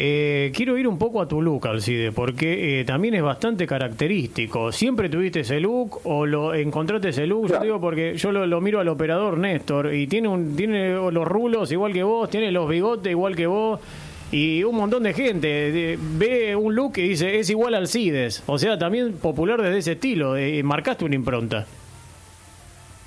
Eh, 0.00 0.52
quiero 0.54 0.78
ir 0.78 0.86
un 0.86 0.96
poco 0.96 1.20
a 1.20 1.26
tu 1.26 1.42
look, 1.42 1.66
Alcide, 1.66 2.12
porque 2.12 2.80
eh, 2.80 2.84
también 2.84 3.14
es 3.14 3.22
bastante 3.22 3.66
característico. 3.66 4.70
¿Siempre 4.70 5.08
tuviste 5.08 5.40
ese 5.40 5.58
look 5.58 6.00
o 6.04 6.24
lo 6.24 6.54
encontraste 6.54 7.08
ese 7.08 7.26
look? 7.26 7.48
Yo 7.48 7.60
digo 7.60 7.80
porque 7.80 8.16
yo 8.16 8.30
lo, 8.30 8.46
lo, 8.46 8.60
miro 8.60 8.78
al 8.78 8.88
operador 8.88 9.38
Néstor 9.38 9.92
y 9.92 10.06
tiene, 10.06 10.28
un, 10.28 10.54
tiene 10.54 10.90
los 10.94 11.26
rulos 11.26 11.72
igual 11.72 11.92
que 11.92 12.04
vos, 12.04 12.30
tiene 12.30 12.52
los 12.52 12.68
bigotes 12.68 13.10
igual 13.10 13.34
que 13.34 13.48
vos 13.48 13.80
y 14.30 14.62
un 14.62 14.76
montón 14.76 15.02
de 15.04 15.14
gente 15.14 15.98
ve 15.98 16.54
un 16.54 16.74
look 16.74 16.98
y 16.98 17.08
dice 17.08 17.38
es 17.38 17.48
igual 17.50 17.74
al 17.74 17.88
CIDES. 17.88 18.44
O 18.46 18.58
sea, 18.58 18.78
también 18.78 19.14
popular 19.14 19.60
desde 19.60 19.78
ese 19.78 19.92
estilo. 19.92 20.36
Eh, 20.36 20.62
marcaste 20.62 21.04
una 21.04 21.14
impronta. 21.14 21.66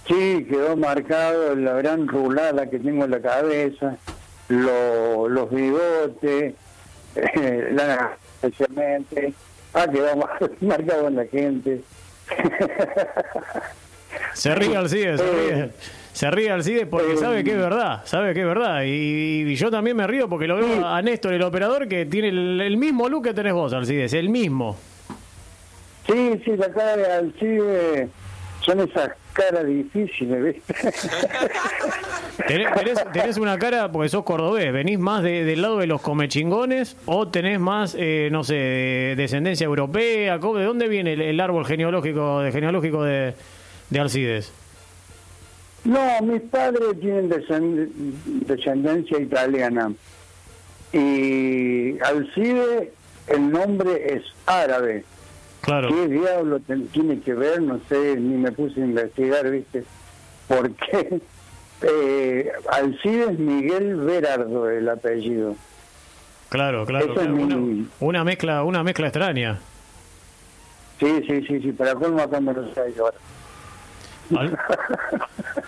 Sí, 0.08 0.46
quedó 0.50 0.76
marcado 0.76 1.56
la 1.56 1.74
gran 1.74 2.08
rulada 2.08 2.70
que 2.70 2.80
tengo 2.80 3.06
en 3.06 3.12
la 3.12 3.22
cabeza, 3.22 3.96
los 4.50 5.50
bigotes, 5.52 6.56
eh, 7.16 7.70
la, 7.74 8.18
especialmente. 8.42 9.34
Ah, 9.74 9.88
quedó 9.88 10.16
marcado 10.62 11.08
en 11.08 11.16
la 11.16 11.26
gente. 11.26 11.82
Se 14.34 14.54
ríe 14.56 14.76
al 14.76 14.90
CIDES, 14.90 15.20
se 15.20 15.32
ríe. 15.32 15.70
Se 16.14 16.30
ríe 16.30 16.52
Alcides 16.52 16.88
porque 16.88 17.16
sabe 17.16 17.44
que 17.44 17.52
es 17.52 17.58
verdad, 17.58 18.02
sabe 18.06 18.34
que 18.34 18.42
es 18.42 18.46
verdad. 18.46 18.82
Y, 18.86 19.56
yo 19.56 19.72
también 19.72 19.96
me 19.96 20.06
río 20.08 20.28
porque 20.28 20.48
lo 20.48 20.58
veo 20.58 20.86
a 20.86 21.02
Néstor, 21.02 21.34
el 21.34 21.42
operador, 21.42 21.88
que 21.88 22.06
tiene 22.06 22.30
el, 22.30 22.78
mismo 22.78 23.08
look 23.08 23.24
que 23.24 23.34
tenés 23.34 23.54
vos, 23.54 23.74
Alcides, 23.74 24.14
el 24.14 24.30
mismo. 24.30 24.78
Sí, 26.06 26.42
sí, 26.44 26.58
la 26.58 26.70
cara 26.72 26.98
de 26.98 27.12
Alcides 27.14 28.10
son 28.66 28.82
esas 28.82 29.12
caras 29.34 29.66
difíciles, 29.66 30.44
¿viste? 30.44 30.76
¿Tenés, 32.48 33.38
una 33.38 33.58
cara, 33.58 33.92
porque 33.92 34.10
sos 34.10 34.24
cordobés, 34.24 34.72
venís 34.72 35.00
más 35.00 35.24
del 35.24 35.62
lado 35.62 35.78
de 35.80 35.88
los 35.88 36.02
comechingones 36.02 36.98
o 37.06 37.28
tenés 37.28 37.60
más, 37.60 37.96
eh, 37.98 38.30
no 38.32 38.44
sé, 38.44 38.54
de 38.54 39.16
descendencia 39.18 39.66
europea? 39.66 40.38
¿De 40.38 40.64
dónde 40.64 40.88
viene 40.88 41.14
el, 41.14 41.40
árbol 41.40 41.66
genealógico, 41.66 42.42
de, 42.42 42.52
genealógico 42.52 43.04
de, 43.04 43.34
de 43.90 44.00
Alcides? 44.00 44.52
No, 45.84 46.22
mis 46.22 46.42
padres 46.42 47.00
tienen 47.00 47.30
descendencia 48.48 49.20
italiana. 49.20 49.92
Y 50.94 52.00
Alcide, 52.02 52.92
el 53.28 53.52
nombre 53.52 54.14
es 54.16 54.24
árabe. 54.46 55.04
Claro. 55.62 55.90
¿Qué 55.90 56.08
diablo 56.08 56.60
tiene 56.92 57.20
que 57.20 57.34
ver? 57.34 57.62
No 57.62 57.80
sé, 57.88 58.16
ni 58.18 58.36
me 58.38 58.52
puse 58.52 58.82
a 58.82 58.86
investigar, 58.86 59.50
¿viste? 59.50 59.84
Porque 60.48 61.22
eh, 61.82 62.52
Alcide 62.70 63.32
es 63.32 63.40
Miguel 63.40 63.96
Berardo, 63.98 64.70
el 64.70 64.88
apellido. 64.90 65.56
Claro, 66.50 66.86
claro. 66.86 67.16
una, 68.02 68.24
mezcla 68.24 68.64
una 68.64 68.84
mezcla 68.84 69.08
extraña. 69.08 69.60
Sí, 71.00 71.24
sí, 71.28 71.42
sí, 71.48 71.62
sí. 71.62 71.72
Para 71.72 71.96
colmo 71.96 72.22
acá 72.22 72.40
me 72.40 72.54
lo 72.54 72.74
sé 72.74 72.82
ahora. 73.00 73.18
Al, 74.38 74.58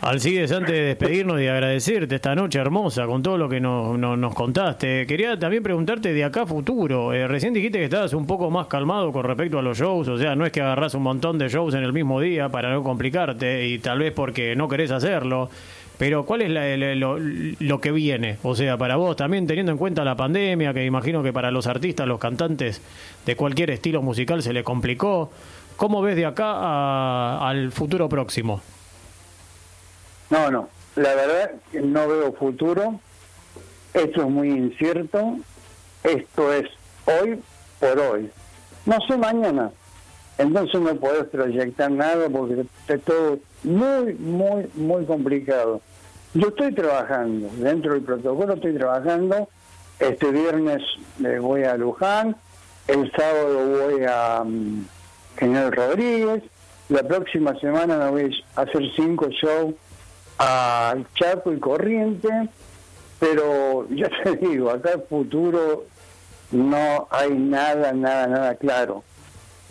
Alcides, 0.01 0.51
antes 0.51 0.71
de 0.71 0.81
despedirnos 0.81 1.41
y 1.41 1.47
agradecerte 1.47 2.15
esta 2.15 2.35
noche 2.35 2.59
hermosa 2.59 3.05
con 3.05 3.23
todo 3.23 3.37
lo 3.37 3.49
que 3.49 3.59
nos, 3.59 3.97
nos, 3.97 4.35
contaste, 4.35 5.05
quería 5.07 5.37
también 5.37 5.63
preguntarte 5.63 6.13
de 6.13 6.23
acá 6.23 6.45
futuro. 6.45 7.13
Eh, 7.13 7.27
recién 7.27 7.53
dijiste 7.53 7.77
que 7.77 7.85
estabas 7.85 8.13
un 8.13 8.27
poco 8.27 8.49
más 8.49 8.67
calmado 8.67 9.11
con 9.11 9.23
respecto 9.23 9.59
a 9.59 9.61
los 9.61 9.77
shows, 9.77 10.07
o 10.07 10.17
sea, 10.17 10.35
no 10.35 10.45
es 10.45 10.51
que 10.51 10.61
agarras 10.61 10.93
un 10.95 11.03
montón 11.03 11.37
de 11.37 11.49
shows 11.49 11.73
en 11.73 11.83
el 11.83 11.93
mismo 11.93 12.19
día 12.19 12.49
para 12.49 12.71
no 12.71 12.83
complicarte 12.83 13.67
y 13.67 13.79
tal 13.79 13.99
vez 13.99 14.13
porque 14.13 14.55
no 14.55 14.67
querés 14.67 14.91
hacerlo. 14.91 15.49
Pero 15.97 16.25
¿cuál 16.25 16.41
es 16.41 16.97
lo, 16.97 17.17
lo, 17.19 17.81
que 17.81 17.91
viene? 17.91 18.37
O 18.43 18.55
sea, 18.55 18.77
para 18.77 18.95
vos 18.95 19.15
también 19.15 19.45
teniendo 19.45 19.71
en 19.71 19.77
cuenta 19.77 20.03
la 20.03 20.15
pandemia, 20.15 20.73
que 20.73 20.85
imagino 20.85 21.21
que 21.21 21.31
para 21.31 21.51
los 21.51 21.67
artistas, 21.67 22.07
los 22.07 22.19
cantantes 22.19 22.81
de 23.25 23.35
cualquier 23.35 23.69
estilo 23.69 24.01
musical 24.01 24.41
se 24.41 24.53
le 24.53 24.63
complicó. 24.63 25.31
¿Cómo 25.77 26.01
ves 26.01 26.15
de 26.15 26.25
acá 26.25 27.47
al 27.47 27.71
futuro 27.71 28.09
próximo? 28.09 28.61
No, 30.29 30.49
no, 30.49 30.69
la 30.95 31.13
verdad 31.15 31.51
no 31.73 32.07
veo 32.07 32.33
futuro. 32.33 32.99
Esto 33.93 34.21
es 34.23 34.29
muy 34.29 34.49
incierto. 34.49 35.37
Esto 36.03 36.53
es 36.53 36.65
hoy 37.05 37.39
por 37.79 37.99
hoy. 37.99 38.29
No 38.85 38.97
sé 39.07 39.17
mañana. 39.17 39.71
Entonces 40.37 40.81
no 40.81 40.95
puedes 40.95 41.25
proyectar 41.25 41.91
nada 41.91 42.27
porque 42.29 42.65
todo 43.05 43.37
muy, 43.63 44.13
muy, 44.15 44.69
muy 44.75 45.05
complicado. 45.05 45.81
Yo 46.33 46.47
estoy 46.47 46.73
trabajando, 46.73 47.49
dentro 47.57 47.93
del 47.93 48.01
protocolo 48.01 48.53
estoy 48.53 48.73
trabajando. 48.73 49.49
Este 49.99 50.31
viernes 50.31 50.81
me 51.19 51.39
voy 51.39 51.63
a 51.63 51.77
Luján, 51.77 52.35
el 52.87 53.11
sábado 53.11 53.87
voy 53.87 54.03
a, 54.07 54.43
mm, 54.43 54.85
General 55.37 55.71
Rodríguez. 55.71 56.43
La 56.89 57.03
próxima 57.03 57.57
semana 57.59 57.97
me 57.97 58.09
voy 58.09 58.43
a 58.55 58.61
hacer 58.61 58.83
cinco 58.95 59.29
shows 59.29 59.75
al 60.37 61.05
Chaco 61.13 61.53
y 61.53 61.59
Corriente, 61.59 62.49
pero 63.19 63.87
ya 63.89 64.09
te 64.23 64.35
digo, 64.35 64.71
acá 64.71 64.93
el 64.93 65.01
futuro 65.03 65.85
no 66.51 67.07
hay 67.09 67.31
nada, 67.31 67.93
nada, 67.93 68.27
nada 68.27 68.55
claro. 68.55 69.03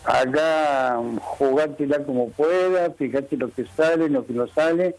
Acá 0.05 1.01
jugártela 1.21 2.03
como 2.05 2.31
puedas, 2.31 2.95
fíjate 2.97 3.37
lo 3.37 3.53
que 3.53 3.65
sale, 3.77 4.09
lo 4.09 4.27
que 4.27 4.33
no 4.33 4.49
sale, 4.49 4.97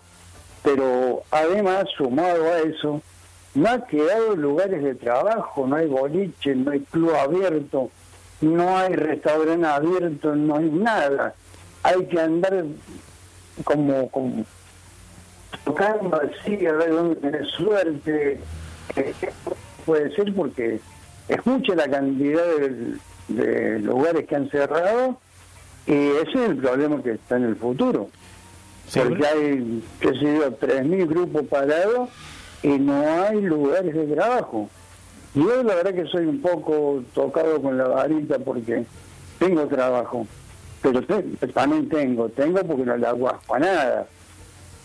pero 0.63 1.23
además, 1.29 1.85
sumado 1.97 2.45
a 2.45 2.59
eso, 2.59 3.01
no 3.53 3.69
ha 3.69 3.85
quedado 3.85 4.35
lugares 4.35 4.81
de 4.81 4.95
trabajo, 4.95 5.67
no 5.67 5.75
hay 5.75 5.87
boliche, 5.87 6.55
no 6.55 6.71
hay 6.71 6.79
club 6.79 7.13
abierto, 7.15 7.91
no 8.41 8.77
hay 8.77 8.93
restaurante 8.93 9.67
abierto, 9.67 10.35
no 10.35 10.57
hay 10.57 10.69
nada. 10.69 11.35
Hay 11.83 12.05
que 12.05 12.19
andar 12.19 12.63
como, 13.65 14.09
como 14.09 14.45
tocando 15.65 16.21
así, 16.21 16.65
a 16.65 16.71
ver 16.73 16.91
dónde 16.91 17.15
tenés 17.17 17.47
suerte. 17.49 18.39
puede 19.85 20.15
ser 20.15 20.33
porque 20.33 20.79
es 21.27 21.45
mucha 21.45 21.75
la 21.75 21.89
cantidad 21.89 22.45
de, 22.57 22.95
lugares 23.81 24.25
que 24.27 24.35
han 24.35 24.49
cerrado 24.49 25.17
y 25.85 25.93
ese 25.93 26.31
es 26.31 26.49
el 26.49 26.57
problema 26.57 27.01
que 27.03 27.11
está 27.11 27.37
en 27.37 27.43
el 27.43 27.55
futuro. 27.55 28.09
porque 28.93 29.25
hay, 29.25 29.83
qué 29.99 30.09
sé 30.09 30.37
yo, 30.37 30.57
3.000 30.59 31.07
grupos 31.07 31.43
parados 31.47 32.09
y 32.61 32.69
no 32.69 33.03
hay 33.23 33.41
lugares 33.41 33.93
de 33.93 34.07
trabajo. 34.07 34.69
Yo 35.35 35.63
la 35.63 35.75
verdad 35.75 35.93
que 35.93 36.05
soy 36.05 36.25
un 36.25 36.41
poco 36.41 37.03
tocado 37.13 37.61
con 37.61 37.77
la 37.77 37.87
varita 37.87 38.37
porque 38.39 38.85
tengo 39.39 39.65
trabajo, 39.67 40.27
pero 40.81 41.01
también 41.53 41.89
tengo, 41.89 42.29
tengo 42.29 42.63
porque 42.63 42.85
no 42.85 42.95
le 42.95 43.07
hago 43.07 43.29
a 43.29 43.59
nada. 43.59 44.07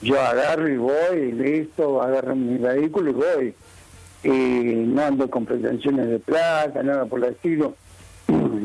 Yo 0.01 0.21
agarro 0.21 0.69
y 0.69 0.77
voy, 0.77 1.33
listo, 1.33 2.01
agarro 2.01 2.35
mi 2.35 2.57
vehículo 2.57 3.11
y 3.11 3.15
voy. 3.15 3.55
Y 4.25 4.87
no 4.87 5.03
ando 5.05 5.29
con 5.29 5.45
pretensiones 5.45 6.09
de 6.09 6.19
plata, 6.19 6.83
nada 6.83 7.05
por 7.07 7.23
el 7.23 7.33
estilo. 7.33 7.75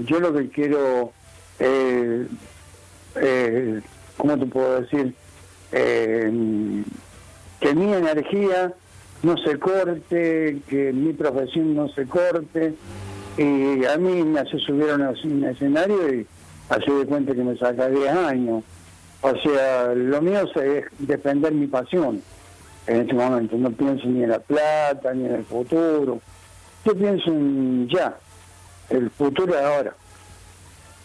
Yo 0.06 0.20
lo 0.20 0.34
que 0.34 0.50
quiero 0.50 1.12
eh, 1.60 2.28
eh, 3.16 3.82
¿cómo 4.18 4.38
te 4.38 4.46
puedo 4.46 4.82
decir? 4.82 5.14
Eh, 5.72 6.84
que 7.60 7.76
mi 7.76 7.94
energía 7.94 8.74
no 9.22 9.38
se 9.38 9.58
corte, 9.58 10.60
que 10.68 10.92
mi 10.94 11.14
profesión 11.14 11.76
no 11.76 11.88
se 11.90 12.06
corte. 12.06 12.74
Y 13.38 13.86
a 13.86 13.98
mí 13.98 14.24
me 14.24 14.42
hace 14.42 14.60
subir 14.60 14.92
a 14.92 14.96
un 14.96 15.44
escenario 15.46 16.14
y 16.14 16.28
así 16.70 16.92
de 16.92 17.06
cuenta 17.06 17.34
que 17.34 17.44
me 17.44 17.58
saca 17.58 17.90
10 17.90 18.10
años. 18.10 18.64
O 19.22 19.36
sea, 19.38 19.94
lo 19.96 20.22
mío 20.22 20.42
es 20.56 20.86
defender 21.00 21.54
mi 21.54 21.68
pasión 21.68 22.22
en 22.86 23.02
este 23.02 23.14
momento. 23.14 23.58
No 23.58 23.72
pienso 23.72 24.08
ni 24.08 24.24
en 24.24 24.30
la 24.30 24.40
plata, 24.40 25.14
ni 25.14 25.26
en 25.26 25.36
el 25.36 25.46
futuro. 25.46 26.20
Yo 26.86 26.96
pienso 26.96 27.32
en 27.32 27.88
ya, 27.88 28.18
el 28.94 29.10
futuro 29.10 29.54
de 29.54 29.64
ahora. 29.64 29.94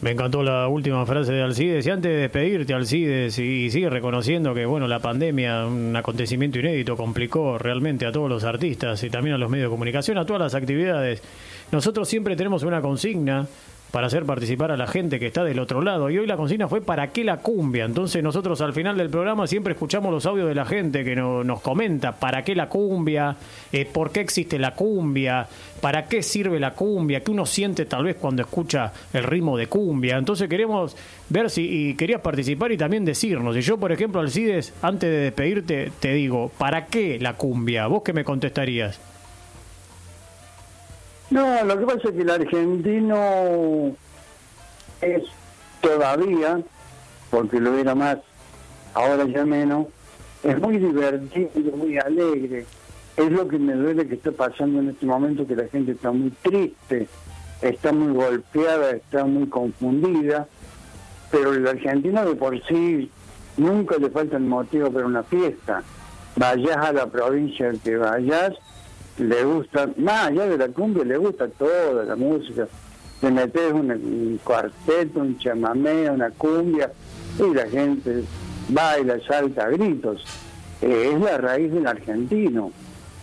Me 0.00 0.12
encantó 0.12 0.44
la 0.44 0.68
última 0.68 1.04
frase 1.06 1.32
de 1.32 1.42
Alcides. 1.42 1.84
Y 1.84 1.90
antes 1.90 2.12
de 2.12 2.18
despedirte, 2.18 2.72
Alcides, 2.72 3.36
y 3.40 3.68
sigue 3.68 3.90
reconociendo 3.90 4.54
que 4.54 4.64
bueno 4.64 4.86
la 4.86 5.00
pandemia, 5.00 5.66
un 5.66 5.96
acontecimiento 5.96 6.60
inédito, 6.60 6.96
complicó 6.96 7.58
realmente 7.58 8.06
a 8.06 8.12
todos 8.12 8.28
los 8.30 8.44
artistas 8.44 9.02
y 9.02 9.10
también 9.10 9.34
a 9.34 9.38
los 9.38 9.50
medios 9.50 9.66
de 9.66 9.70
comunicación, 9.70 10.16
a 10.18 10.24
todas 10.24 10.40
las 10.40 10.54
actividades. 10.54 11.20
Nosotros 11.72 12.08
siempre 12.08 12.36
tenemos 12.36 12.62
una 12.62 12.80
consigna 12.80 13.48
para 13.90 14.06
hacer 14.06 14.24
participar 14.24 14.70
a 14.70 14.76
la 14.76 14.86
gente 14.86 15.18
que 15.18 15.26
está 15.26 15.44
del 15.44 15.58
otro 15.58 15.82
lado. 15.82 16.10
Y 16.10 16.18
hoy 16.18 16.26
la 16.26 16.36
consigna 16.36 16.68
fue 16.68 16.80
¿para 16.80 17.08
qué 17.08 17.24
la 17.24 17.38
cumbia? 17.38 17.84
Entonces 17.84 18.22
nosotros 18.22 18.60
al 18.60 18.72
final 18.72 18.96
del 18.96 19.08
programa 19.08 19.46
siempre 19.46 19.72
escuchamos 19.72 20.12
los 20.12 20.26
audios 20.26 20.48
de 20.48 20.54
la 20.54 20.64
gente 20.64 21.04
que 21.04 21.16
nos 21.16 21.60
comenta 21.60 22.12
¿para 22.12 22.44
qué 22.44 22.54
la 22.54 22.68
cumbia? 22.68 23.36
Eh, 23.72 23.86
¿Por 23.86 24.10
qué 24.10 24.20
existe 24.20 24.58
la 24.58 24.74
cumbia? 24.74 25.46
¿Para 25.80 26.06
qué 26.06 26.22
sirve 26.22 26.60
la 26.60 26.72
cumbia? 26.72 27.20
¿Qué 27.20 27.30
uno 27.30 27.46
siente 27.46 27.86
tal 27.86 28.04
vez 28.04 28.16
cuando 28.16 28.42
escucha 28.42 28.92
el 29.12 29.24
ritmo 29.24 29.56
de 29.56 29.68
cumbia? 29.68 30.16
Entonces 30.16 30.48
queremos 30.48 30.96
ver 31.28 31.50
si 31.50 31.94
querías 31.96 32.20
participar 32.20 32.72
y 32.72 32.76
también 32.76 33.04
decirnos. 33.04 33.56
Y 33.56 33.60
yo, 33.60 33.78
por 33.78 33.92
ejemplo, 33.92 34.20
Alcides, 34.20 34.74
antes 34.82 35.10
de 35.10 35.18
despedirte, 35.18 35.92
te 36.00 36.12
digo, 36.12 36.50
¿para 36.58 36.86
qué 36.86 37.18
la 37.20 37.34
cumbia? 37.34 37.86
¿Vos 37.86 38.02
qué 38.02 38.12
me 38.12 38.24
contestarías? 38.24 39.00
No, 41.30 41.64
lo 41.64 41.78
que 41.78 41.86
pasa 41.86 42.08
es 42.08 42.14
que 42.14 42.22
el 42.22 42.30
argentino 42.30 43.96
es 45.00 45.22
todavía, 45.80 46.60
porque 47.30 47.60
lo 47.60 47.76
era 47.76 47.94
más, 47.94 48.18
ahora 48.94 49.24
ya 49.26 49.44
menos, 49.44 49.86
es 50.42 50.58
muy 50.60 50.78
divertido, 50.78 51.50
muy 51.76 51.98
alegre. 51.98 52.66
Es 53.16 53.30
lo 53.30 53.46
que 53.48 53.58
me 53.58 53.74
duele 53.74 54.06
que 54.06 54.14
está 54.14 54.32
pasando 54.32 54.80
en 54.80 54.90
este 54.90 55.04
momento, 55.04 55.46
que 55.46 55.56
la 55.56 55.66
gente 55.68 55.92
está 55.92 56.12
muy 56.12 56.30
triste, 56.30 57.08
está 57.60 57.92
muy 57.92 58.14
golpeada, 58.14 58.92
está 58.92 59.24
muy 59.24 59.48
confundida, 59.48 60.46
pero 61.30 61.52
el 61.52 61.66
argentino 61.66 62.24
de 62.24 62.34
por 62.36 62.58
sí 62.66 63.10
nunca 63.56 63.96
le 63.98 64.08
falta 64.10 64.36
el 64.36 64.44
motivo 64.44 64.90
para 64.90 65.06
una 65.06 65.24
fiesta. 65.24 65.82
Vayas 66.36 66.76
a 66.76 66.92
la 66.92 67.06
provincia 67.06 67.72
que 67.82 67.96
vayas, 67.96 68.54
le 69.18 69.44
gusta, 69.44 69.88
más 69.96 70.28
allá 70.28 70.46
de 70.46 70.58
la 70.58 70.68
cumbia, 70.68 71.04
le 71.04 71.16
gusta 71.16 71.48
toda 71.48 72.04
la 72.04 72.16
música. 72.16 72.68
Le 73.20 73.30
metes 73.30 73.72
un, 73.72 74.40
cuarteto, 74.44 75.20
un 75.20 75.38
chamamé, 75.38 76.08
una 76.08 76.30
cumbia, 76.30 76.92
y 77.38 77.54
la 77.54 77.68
gente 77.68 78.22
baila, 78.68 79.18
salta 79.26 79.68
gritos. 79.70 80.24
Eh, 80.80 81.12
es 81.14 81.20
la 81.20 81.38
raíz 81.38 81.72
del 81.72 81.86
argentino, 81.86 82.70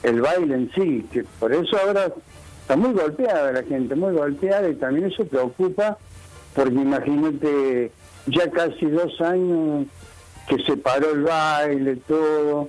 el 0.04 0.22
baile 0.22 0.56
en 0.56 0.72
sí, 0.76 1.06
que 1.12 1.24
por 1.40 1.54
eso 1.54 1.78
ahora 1.78 2.12
está 2.62 2.76
muy 2.76 2.92
golpeada 2.92 3.54
la 3.54 3.64
gente, 3.64 3.96
muy 3.96 4.14
golpeada, 4.14 4.68
y 4.68 4.76
también 4.76 5.06
eso 5.06 5.26
preocupa, 5.26 5.98
porque 6.54 6.74
imagínate, 6.74 7.92
ya 8.28 8.52
casi 8.52 8.88
dos 8.88 9.22
años 9.22 9.88
que 10.50 10.62
se 10.64 10.76
paró 10.76 11.12
el 11.12 11.24
baile, 11.24 11.96
todo, 12.08 12.68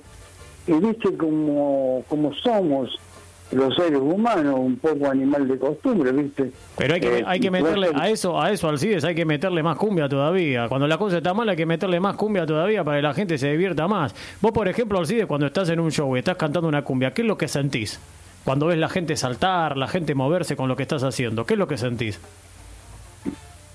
y 0.65 0.71
viste 0.73 1.17
como, 1.17 2.05
como 2.07 2.33
somos, 2.35 2.97
los 3.51 3.75
seres 3.75 3.99
humanos, 3.99 4.55
un 4.57 4.75
poco 4.77 5.09
animal 5.09 5.47
de 5.47 5.57
costumbre, 5.57 6.11
¿viste? 6.11 6.51
Pero 6.77 6.93
hay 6.95 6.99
que, 6.99 7.19
eh, 7.19 7.23
hay 7.25 7.39
que 7.39 7.49
meterle 7.49 7.91
a 7.95 8.09
eso, 8.09 8.41
a 8.41 8.51
eso 8.51 8.67
Alcides, 8.67 9.05
hay 9.05 9.15
que 9.15 9.25
meterle 9.25 9.63
más 9.63 9.77
cumbia 9.77 10.09
todavía. 10.09 10.67
Cuando 10.67 10.85
la 10.87 10.97
cosa 10.97 11.17
está 11.17 11.33
mal 11.33 11.47
hay 11.47 11.55
que 11.55 11.65
meterle 11.65 11.99
más 11.99 12.15
cumbia 12.15 12.45
todavía 12.45 12.83
para 12.83 12.97
que 12.97 13.03
la 13.03 13.13
gente 13.13 13.37
se 13.37 13.49
divierta 13.51 13.87
más. 13.87 14.13
Vos, 14.41 14.51
por 14.51 14.67
ejemplo, 14.67 14.99
Alcides, 14.99 15.27
cuando 15.27 15.47
estás 15.47 15.69
en 15.69 15.79
un 15.79 15.91
show 15.91 16.13
y 16.15 16.19
estás 16.19 16.35
cantando 16.35 16.67
una 16.67 16.81
cumbia, 16.81 17.11
¿qué 17.11 17.21
es 17.21 17.27
lo 17.27 17.37
que 17.37 17.47
sentís? 17.47 17.99
Cuando 18.43 18.67
ves 18.67 18.77
la 18.77 18.89
gente 18.89 19.15
saltar, 19.15 19.77
la 19.77 19.87
gente 19.87 20.13
moverse 20.13 20.57
con 20.57 20.67
lo 20.67 20.75
que 20.75 20.83
estás 20.83 21.03
haciendo, 21.03 21.45
¿qué 21.45 21.53
es 21.53 21.57
lo 21.57 21.67
que 21.67 21.77
sentís? 21.77 22.19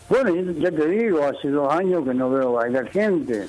Bueno, 0.08 0.34
ya 0.58 0.70
te 0.70 0.86
digo, 0.88 1.24
hace 1.24 1.48
dos 1.48 1.72
años 1.72 2.04
que 2.04 2.12
no 2.12 2.28
veo 2.28 2.52
bailar 2.52 2.86
gente. 2.88 3.46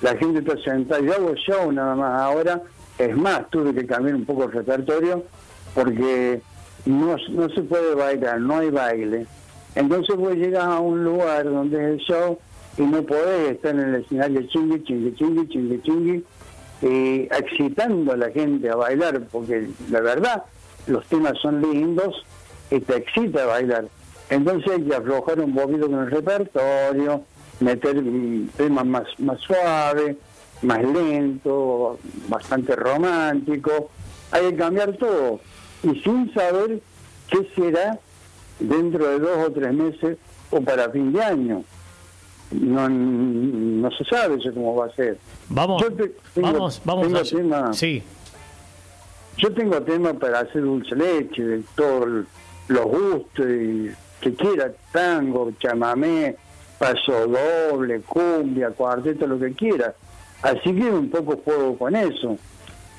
La 0.00 0.16
gente 0.16 0.38
está 0.38 0.56
sentada, 0.62 1.00
yo 1.02 1.12
hago 1.12 1.34
show 1.34 1.70
nada 1.70 1.94
más 1.94 2.22
ahora. 2.22 2.62
Es 2.98 3.14
más, 3.14 3.50
tuve 3.50 3.74
que 3.74 3.86
cambiar 3.86 4.14
un 4.14 4.24
poco 4.24 4.44
el 4.44 4.52
repertorio 4.52 5.24
porque 5.76 6.40
no, 6.86 7.16
no 7.28 7.48
se 7.50 7.62
puede 7.62 7.94
bailar, 7.94 8.40
no 8.40 8.56
hay 8.56 8.70
baile. 8.70 9.26
Entonces 9.74 10.16
vos 10.16 10.34
llegas 10.34 10.64
a 10.64 10.80
un 10.80 11.04
lugar 11.04 11.44
donde 11.44 11.76
es 11.76 11.90
el 11.90 11.98
show 11.98 12.38
y 12.78 12.82
no 12.82 13.02
podés 13.02 13.52
estar 13.52 13.74
en 13.74 13.80
el 13.80 13.94
escenario 13.96 14.40
chingui, 14.48 14.82
chingui, 14.84 15.14
chingui, 15.14 15.48
chingui, 15.48 15.82
chingui, 15.82 16.24
y 16.80 17.20
excitando 17.24 18.12
a 18.12 18.16
la 18.16 18.30
gente 18.30 18.70
a 18.70 18.74
bailar, 18.74 19.20
porque 19.30 19.68
la 19.90 20.00
verdad, 20.00 20.44
los 20.86 21.04
temas 21.06 21.34
son 21.42 21.60
lindos 21.60 22.24
y 22.70 22.80
te 22.80 22.96
excita 22.96 23.42
a 23.42 23.46
bailar. 23.46 23.84
Entonces 24.30 24.72
hay 24.72 24.82
que 24.82 24.94
aflojar 24.96 25.40
un 25.40 25.54
poquito 25.54 25.90
con 25.90 26.00
el 26.00 26.10
repertorio, 26.10 27.22
meter 27.60 28.02
temas 28.56 28.86
más, 28.86 29.04
más 29.18 29.38
suaves, 29.40 30.16
más 30.62 30.82
lento, 30.82 31.98
bastante 32.28 32.74
romántico. 32.74 33.90
Hay 34.32 34.50
que 34.50 34.56
cambiar 34.56 34.96
todo 34.96 35.38
y 35.86 36.00
sin 36.00 36.32
saber 36.34 36.80
qué 37.28 37.48
será 37.54 37.98
dentro 38.58 39.08
de 39.08 39.18
dos 39.18 39.48
o 39.48 39.52
tres 39.52 39.72
meses 39.72 40.18
o 40.50 40.60
para 40.60 40.90
fin 40.90 41.12
de 41.12 41.22
año. 41.22 41.64
No, 42.50 42.88
no 42.88 43.90
se 43.90 44.04
sabe 44.04 44.36
eso 44.36 44.52
cómo 44.54 44.76
va 44.76 44.86
a 44.86 44.94
ser. 44.94 45.18
Vamos, 45.48 45.82
vamos, 46.42 46.80
vamos. 46.84 47.30
tema, 47.30 47.72
sí. 47.72 48.02
Yo 49.38 49.52
tengo 49.52 49.82
tema 49.82 50.14
para 50.14 50.40
hacer 50.40 50.62
dulce 50.62 50.94
leche, 50.94 51.42
de 51.42 51.62
todos 51.74 52.24
los 52.68 52.84
gustos, 52.84 53.46
y 53.46 53.90
que 54.20 54.34
quiera, 54.34 54.72
tango, 54.92 55.52
chamamé, 55.58 56.36
paso 56.78 57.26
doble, 57.26 58.00
cumbia, 58.00 58.70
cuarteto, 58.70 59.26
lo 59.26 59.38
que 59.38 59.52
quiera. 59.52 59.94
Así 60.42 60.72
que 60.74 60.90
un 60.90 61.10
poco 61.10 61.36
juego 61.44 61.76
con 61.76 61.94
eso 61.96 62.38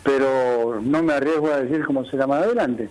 pero 0.07 0.79
no 0.81 1.03
me 1.03 1.13
arriesgo 1.13 1.51
a 1.51 1.59
decir 1.59 1.83
cómo 1.85 2.05
será 2.05 2.25
más 2.25 2.43
adelante. 2.43 2.87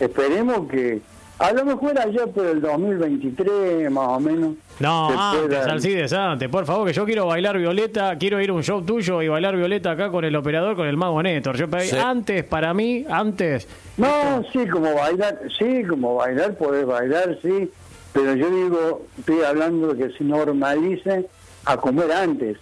Esperemos 0.00 0.68
que 0.68 1.00
a 1.38 1.52
lo 1.52 1.64
mejor 1.64 1.96
allá 1.96 2.26
por 2.26 2.44
el 2.44 2.60
2023, 2.60 3.88
más 3.88 4.08
o 4.08 4.18
menos. 4.18 4.54
No, 4.80 5.08
antes, 5.08 5.64
Alcides, 5.64 6.12
antes, 6.12 6.48
por 6.48 6.66
favor, 6.66 6.88
que 6.88 6.92
yo 6.92 7.04
quiero 7.04 7.26
bailar 7.26 7.56
Violeta, 7.56 8.18
quiero 8.18 8.40
ir 8.40 8.50
a 8.50 8.54
un 8.54 8.64
show 8.64 8.82
tuyo 8.82 9.22
y 9.22 9.28
bailar 9.28 9.56
Violeta 9.56 9.92
acá 9.92 10.10
con 10.10 10.24
el 10.24 10.34
operador, 10.34 10.74
con 10.74 10.88
el 10.88 10.96
mago 10.96 11.22
Néctor. 11.22 11.56
Yo 11.56 11.66
antes, 12.04 12.42
para 12.42 12.74
mí, 12.74 13.06
antes. 13.08 13.68
No, 13.96 14.42
sí, 14.52 14.66
como 14.66 14.92
bailar, 14.92 15.38
sí, 15.56 15.84
como 15.84 16.16
bailar, 16.16 16.56
podés 16.56 16.84
bailar, 16.84 17.38
sí, 17.42 17.70
pero 18.12 18.34
yo 18.34 18.50
digo, 18.50 19.06
estoy 19.16 19.42
hablando 19.42 19.94
de 19.94 20.08
que 20.08 20.18
se 20.18 20.24
normalice 20.24 21.26
a 21.64 21.76
comer 21.76 22.10
antes. 22.10 22.58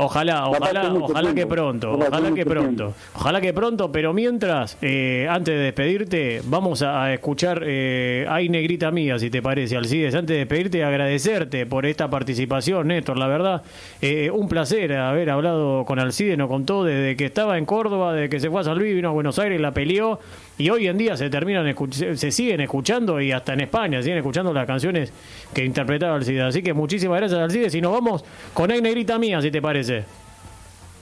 Ojalá, 0.00 0.48
ojalá, 0.48 0.92
ojalá 0.94 1.34
que 1.34 1.44
pronto, 1.44 1.92
ojalá 1.94 2.32
que 2.32 2.46
pronto, 2.46 2.94
ojalá 3.16 3.40
que 3.40 3.52
pronto, 3.52 3.90
pero 3.90 4.12
mientras, 4.12 4.78
eh, 4.80 5.26
antes 5.28 5.56
de 5.56 5.60
despedirte, 5.60 6.40
vamos 6.44 6.82
a, 6.82 7.12
escuchar 7.12 7.62
eh, 7.66 8.24
Ay 8.28 8.48
Negrita 8.48 8.92
Mía, 8.92 9.18
si 9.18 9.28
te 9.28 9.42
parece, 9.42 9.76
Alcides, 9.76 10.14
antes 10.14 10.34
de 10.34 10.38
despedirte, 10.38 10.84
agradecerte 10.84 11.66
por 11.66 11.84
esta 11.84 12.08
participación, 12.08 12.86
Néstor, 12.86 13.16
la 13.16 13.26
verdad, 13.26 13.62
eh, 14.00 14.30
un 14.30 14.48
placer 14.48 14.92
haber 14.92 15.30
hablado 15.30 15.84
con 15.84 15.98
Alcides, 15.98 16.38
nos 16.38 16.48
contó 16.48 16.84
desde 16.84 17.16
que 17.16 17.24
estaba 17.24 17.58
en 17.58 17.66
Córdoba, 17.66 18.12
desde 18.12 18.28
que 18.28 18.38
se 18.38 18.50
fue 18.50 18.60
a 18.60 18.64
San 18.64 18.78
Luis, 18.78 18.94
vino 18.94 19.08
a 19.08 19.12
Buenos 19.12 19.40
Aires, 19.40 19.60
la 19.60 19.72
peleó, 19.72 20.20
y 20.58 20.70
hoy 20.70 20.88
en 20.88 20.98
día 20.98 21.16
se 21.16 21.30
terminan 21.30 21.74
se 21.92 22.30
siguen 22.32 22.60
escuchando 22.60 23.20
y 23.20 23.30
hasta 23.30 23.52
en 23.52 23.60
España 23.60 24.02
siguen 24.02 24.18
escuchando 24.18 24.52
las 24.52 24.66
canciones 24.66 25.12
que 25.54 25.64
interpretaba 25.64 26.16
Alcides. 26.16 26.42
Así 26.42 26.62
que 26.62 26.74
muchísimas 26.74 27.18
gracias 27.18 27.40
Alcides 27.40 27.74
y 27.76 27.80
nos 27.80 27.92
vamos 27.92 28.24
con 28.52 28.70
Ay 28.70 28.82
Negrita 28.82 29.18
Mía, 29.18 29.40
si 29.40 29.50
te 29.50 29.62
parece. 29.62 30.04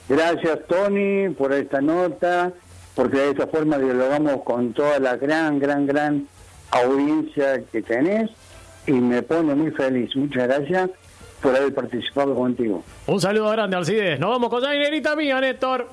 Gracias 0.07 0.59
Tony 0.67 1.29
por 1.29 1.51
esta 1.51 1.81
nota, 1.81 2.53
porque 2.95 3.17
de 3.17 3.29
esta 3.31 3.47
forma 3.47 3.77
dialogamos 3.79 4.43
con 4.43 4.73
toda 4.73 4.99
la 4.99 5.17
gran, 5.17 5.59
gran, 5.59 5.87
gran 5.87 6.27
audiencia 6.69 7.61
que 7.71 7.81
tenés 7.81 8.29
y 8.85 8.93
me 8.93 9.23
pone 9.23 9.55
muy 9.55 9.71
feliz. 9.71 10.15
Muchas 10.15 10.47
gracias 10.47 10.91
por 11.41 11.55
haber 11.55 11.73
participado 11.73 12.35
contigo. 12.35 12.83
Un 13.07 13.19
saludo 13.19 13.49
grande, 13.49 13.75
Alcides. 13.75 14.19
Nos 14.19 14.29
vamos 14.29 14.49
con 14.49 14.63
Ay 14.63 14.77
Negrita 14.77 15.15
Mía, 15.15 15.41
Néstor. 15.41 15.87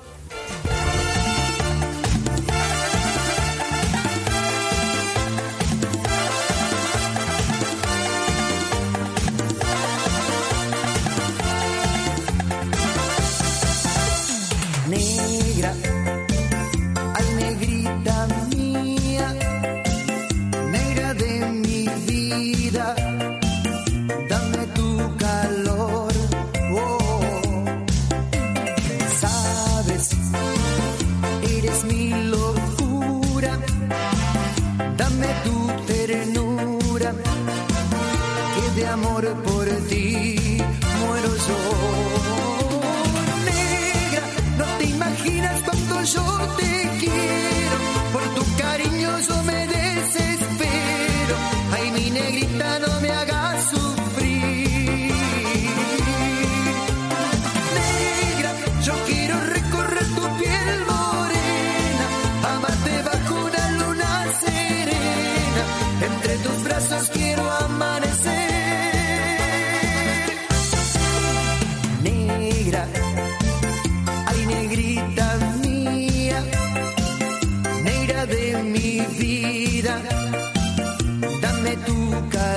dame 81.41 81.73
tu 81.85 81.95
cariño. 82.31 82.54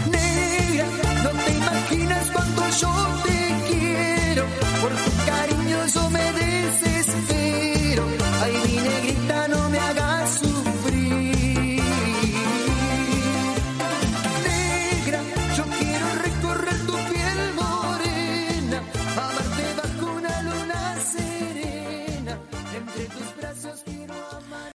Negra, 0.09 0.85
no 1.23 1.29
te 1.43 1.51
imaginas 1.51 2.29
cuánto 2.33 2.69
yo 2.81 2.93
te 3.23 3.37
quiero, 3.69 4.45
por 4.81 4.91
tu 4.91 5.11
cariño 5.25 5.87
soy 5.89 6.08